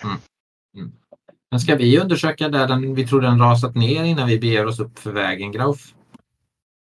[1.51, 4.79] Men ska vi undersöka där den, vi tror den rasat ner innan vi beger oss
[4.79, 5.93] upp för vägen Grauf?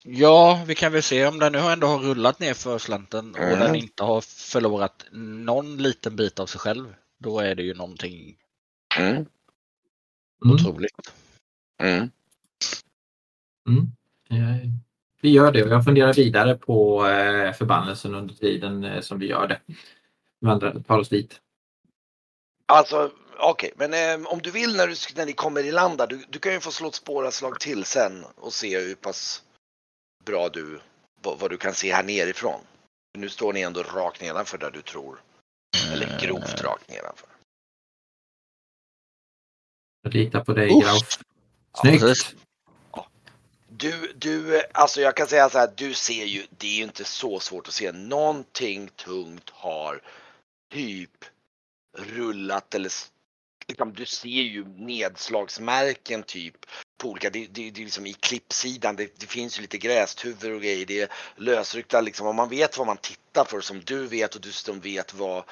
[0.06, 3.40] Ja, vi kan väl se om den nu ändå har rullat ner för slänten och
[3.40, 3.60] Mm.
[3.60, 6.94] den inte har förlorat någon liten bit av sig själv.
[7.20, 8.36] Då är det ju någonting
[10.46, 10.56] Mm.
[10.56, 11.14] Otroligt.
[11.82, 12.12] Mm.
[13.68, 13.88] Mm.
[14.30, 14.70] Eh,
[15.22, 19.28] Vi gör det och jag funderar vidare på eh, förbannelsen under tiden eh, som vi
[19.28, 19.60] gör det.
[20.42, 21.40] Vandrar, tar oss dit.
[22.66, 26.08] Alltså okej, men eh, om du vill när, du, när ni kommer i land där,
[26.08, 29.44] du, du kan ju få slå ett spåraslag till sen och se hur pass
[30.26, 30.80] bra du,
[31.22, 32.60] vad, vad du kan se här nerifrån.
[33.18, 35.22] Nu står ni ändå rakt nedanför där du tror.
[35.94, 37.30] Eller grovt rakt nedanför.
[40.04, 40.84] Jag litar på dig Uff.
[40.84, 41.00] Ja,
[41.82, 42.02] Snyggt!
[42.02, 42.36] precis.
[43.68, 47.04] Du, du, alltså jag kan säga så här, du ser ju, det är ju inte
[47.04, 47.92] så svårt att se.
[47.92, 50.02] Någonting tungt har
[50.74, 51.26] typ
[51.98, 52.92] rullat eller
[53.68, 56.56] liksom, du ser ju nedslagsmärken typ
[56.98, 60.52] på olika, det, det, det är liksom i klippsidan, det, det finns ju lite grästuvor
[60.52, 64.08] och grejer, det är lösryckta liksom, om man vet vad man tittar för som du
[64.08, 65.44] vet och du som vet vad,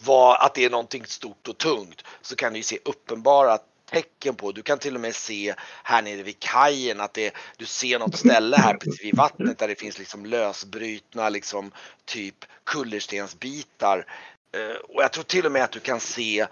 [0.00, 3.58] vad, att det är någonting stort och tungt så kan du ju se uppenbara
[3.90, 7.66] tecken på, du kan till och med se här nere vid kajen att det, du
[7.66, 11.72] ser något ställe här precis vid vattnet där det finns liksom lösbrutna liksom
[12.04, 14.06] typ kullerstensbitar.
[14.52, 16.46] Eh, och jag tror till och med att du kan se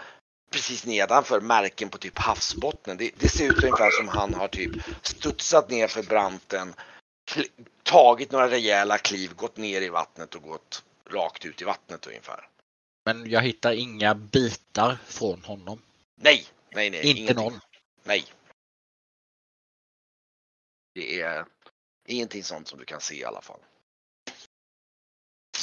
[0.51, 2.97] precis nedanför märken på typ havsbottnen.
[2.97, 4.72] Det, det ser ut ungefär som han har typ
[5.03, 6.74] studsat ner för branten,
[7.82, 12.49] tagit några rejäla kliv, gått ner i vattnet och gått rakt ut i vattnet ungefär.
[13.05, 15.78] Men jag hittar inga bitar från honom.
[16.20, 16.47] Nej,
[16.77, 17.07] nej, nej.
[17.07, 17.45] Inte ingenting.
[17.45, 17.61] någon.
[18.05, 18.24] Nej.
[20.95, 21.47] Det är
[22.07, 23.61] ingenting sånt som du kan se i alla fall.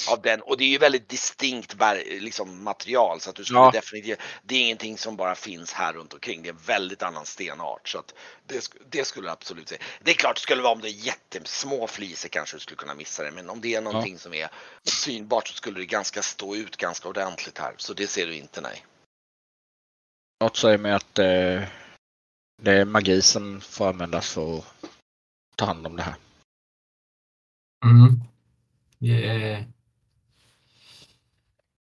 [0.10, 3.72] Av den, och det är ju väldigt distinkt liksom, material så att du skulle Ja.
[3.72, 6.42] definitivt, det är ingenting som bara finns här runt omkring.
[6.42, 8.14] Det är en väldigt annan stenart så att
[8.48, 9.82] det, det skulle jag absolut säga.
[10.02, 12.96] Det är klart, det skulle vara om det är jättesmå flisor kanske du skulle kunna
[12.96, 14.50] missa det, men om det är någonting som är
[14.84, 17.76] synbart så skulle det ganska stå ut ganska ordentligt här.
[17.78, 18.86] Så det ser du inte, nej.
[20.44, 21.62] Något säger mig att eh,
[22.62, 24.66] det är magi som får användas för att
[25.56, 26.16] ta hand om det här.
[27.86, 28.20] Mm.
[29.00, 29.66] Det, är,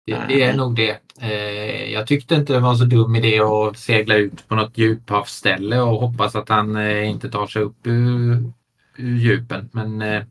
[0.06, 1.00] det, det är nog det.
[1.20, 5.80] Eh, jag tyckte inte det var så dum idé att segla ut på något djuphavsställe
[5.80, 8.52] och hoppas att han eh, inte tar sig upp ur,
[8.96, 9.70] ur djupen.
[9.72, 10.22] Men eh,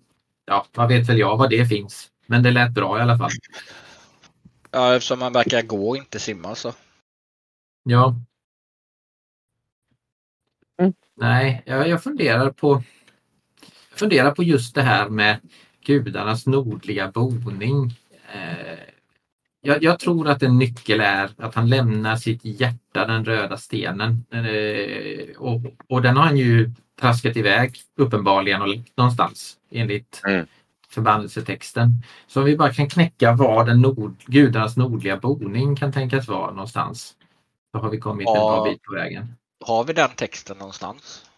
[0.45, 2.09] ja, vad vet väl jag vad det finns.
[2.27, 3.31] Men det lät bra i alla fall.
[4.71, 6.73] Ja, eftersom han verkar gå och inte simma så.
[7.83, 8.15] Ja.
[10.81, 10.93] Mm.
[11.15, 12.83] Nej, jag, jag funderar på
[13.95, 15.39] funderar på just det här med
[15.85, 17.99] gudarnas nordliga boning.
[18.33, 18.79] Eh,
[19.61, 24.25] jag, jag tror att en nyckel är att han lämnar sitt hjärta, den röda stenen.
[24.31, 26.71] Eh, och, och den har han ju
[27.01, 30.45] traskat iväg uppenbarligen och lagt någonstans enligt Mm.
[30.89, 31.89] förbannelsetexten.
[32.27, 36.51] Så om vi bara kan knäcka var den nord, gudarnas nordliga boning kan tänkas vara
[36.51, 37.15] någonstans.
[37.73, 38.55] Så har vi kommit en Ja.
[38.55, 39.25] bra bit på vägen.
[39.65, 41.31] Har vi den texten någonstans?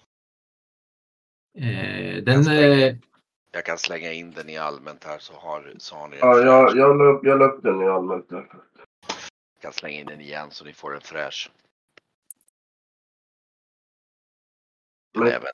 [1.57, 2.95] Eh, den, eh,
[3.51, 6.37] Jag kan slänga in den i allmänt här så har, så har ni en Ja,
[6.39, 8.29] jag, jag, upp, jag upp den i allmänt.
[8.29, 8.47] där.
[9.53, 11.51] Jag kan slänga in den igen så ni får en fräsch.
[15.17, 15.51] Men- Även.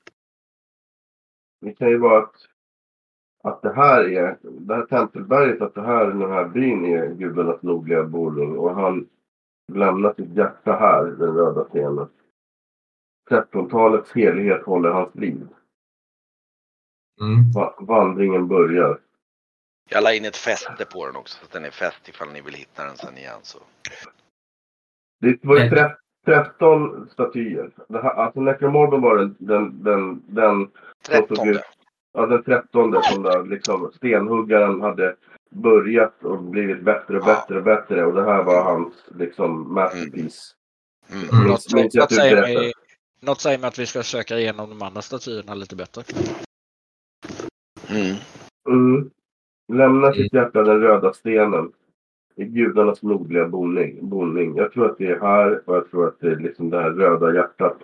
[1.61, 2.35] Det kan ju vara att,
[3.43, 7.61] att det här är, det här tempelberget, att det här, den här byn är gudarnas
[7.61, 9.09] nordliga boning och han
[9.73, 12.09] lämnar sitt hjärta här, den röda stenen.
[13.29, 15.47] 1300-talets helighet håller hans liv.
[17.21, 18.99] mm, Va- vandringen börjar.
[19.89, 22.41] Jag la in ett fäste på den också så att den är fäst ifall ni
[22.41, 23.39] vill hitta den sen igen.
[23.43, 23.59] Så.
[25.19, 25.95] Det var ju tre-
[26.25, 27.71] 13 statyer.
[27.87, 30.71] Det här, alltså Necromorgon var den, den, den, den,
[31.07, 31.37] 13.
[32.13, 35.15] ja, den 13 som där liksom stenhuggaren hade
[35.51, 38.05] börjat och blivit bättre och bättre och bättre.
[38.05, 40.55] Och det här var hans liksom masterpiece.
[41.11, 41.29] Mm.
[41.29, 41.47] Mm.
[41.47, 41.69] Något
[42.09, 42.73] du säger, mig,
[43.19, 46.03] något säger mig att vi ska söka igenom de andra statyerna lite bättre.
[47.89, 48.15] Mm.
[48.69, 49.09] Mm.
[49.73, 51.71] Lämna sitt hjärta den röda stenen.
[52.35, 54.09] I gudarnas nordliga boning.
[54.09, 54.55] boning.
[54.55, 56.89] Jag tror att det är här och jag tror att det är liksom det här
[56.89, 57.77] röda hjärtat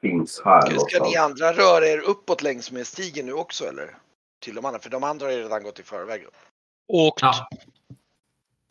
[0.00, 1.16] finns här Ska ni någonstans.
[1.16, 3.96] andra röra er uppåt längs med stigen nu också eller?
[4.44, 6.26] Till de andra, för de andra har ju redan gått i förväg.
[6.88, 7.48] Åkt, ja,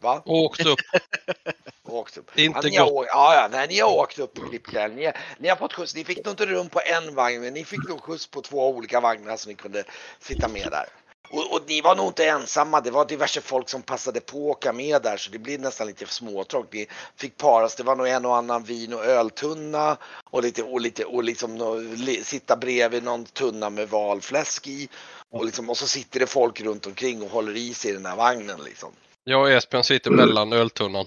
[0.01, 0.21] Va?
[0.25, 0.79] åkt upp.
[1.87, 2.39] Åkt upp.
[2.39, 4.91] Inte ja, ni har, åkt- ja, ja, nej, ni har åkt upp på Klippfjäll.
[4.91, 5.95] Ni, ni har fått skjuts.
[5.95, 8.69] Ni fick nog inte rum på en vagn, men ni fick nog skjuts på två
[8.69, 9.83] olika vagnar så ni kunde
[10.19, 10.85] sitta med där.
[11.33, 12.81] Och, och ni var nog inte ensamma.
[12.81, 15.87] Det var diverse folk som passade på att åka med där så det blir nästan
[15.87, 16.73] lite småtrångt.
[16.73, 17.75] Ni fick paras.
[17.75, 19.97] Det var nog en och annan vin och öltunna
[20.31, 21.57] och lite och lite och liksom
[21.97, 24.89] li- sitta bredvid någon tunna med valfläsk i
[25.29, 28.05] och liksom och så sitter det folk runt omkring och håller i sig i den
[28.05, 28.91] här vagnen liksom.
[29.23, 31.05] Jag och Esbjörn sitter mellan öltunnan.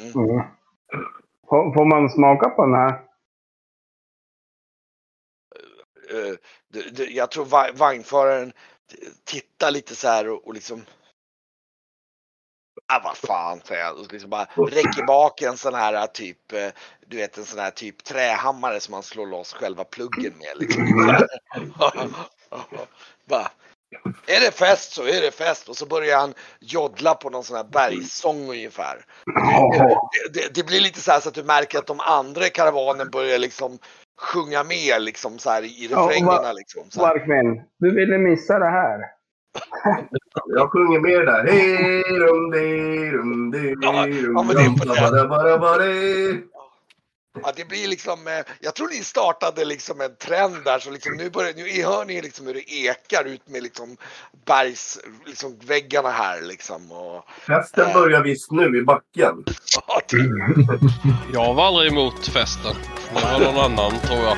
[0.00, 0.14] Mm.
[1.48, 3.02] Får, får man smaka på den här?
[6.10, 6.34] eh,
[6.92, 8.52] det- jag tror va- vagnföraren
[8.90, 10.84] t- tittar lite så här och, och liksom
[12.88, 13.98] Ah, vad fan säger jag.
[13.98, 16.68] Och liksom bara räcker bak en sån här typ, eh,
[17.06, 20.52] du vet en sån här typ trähammare som man slår loss själva pluggen med.
[20.56, 20.84] Liksom.
[23.24, 23.50] bara,
[24.26, 27.56] är det fest så är det fest och så börjar han joddla på någon sån
[27.56, 29.04] här bergssång ungefär.
[30.12, 32.50] Det, det, det blir lite så här så att du märker att de andra i
[32.50, 33.78] karavanen börjar liksom
[34.18, 36.82] sjunga med liksom så här i refrängerna liksom.
[36.90, 37.14] Så här.
[37.14, 39.00] Markmin, du ville missa det här.
[40.46, 41.46] Jag sjunger med där.
[41.46, 46.55] Hej rum di rum di Ja, rum ja, men det är på det.
[47.42, 51.16] Ja, det blir liksom, eh, jag tror ni startade liksom en trend där så liksom
[51.16, 53.96] nu börjar, nu hör ni liksom hur det ekar ut med liksom
[54.46, 59.44] bergs, liksom väggarna här liksom och Festen börjar visst nu i backen.
[59.86, 60.00] ja.
[61.32, 62.74] Jag var aldrig emot festen.
[63.14, 64.36] Det var någon annan tror jag.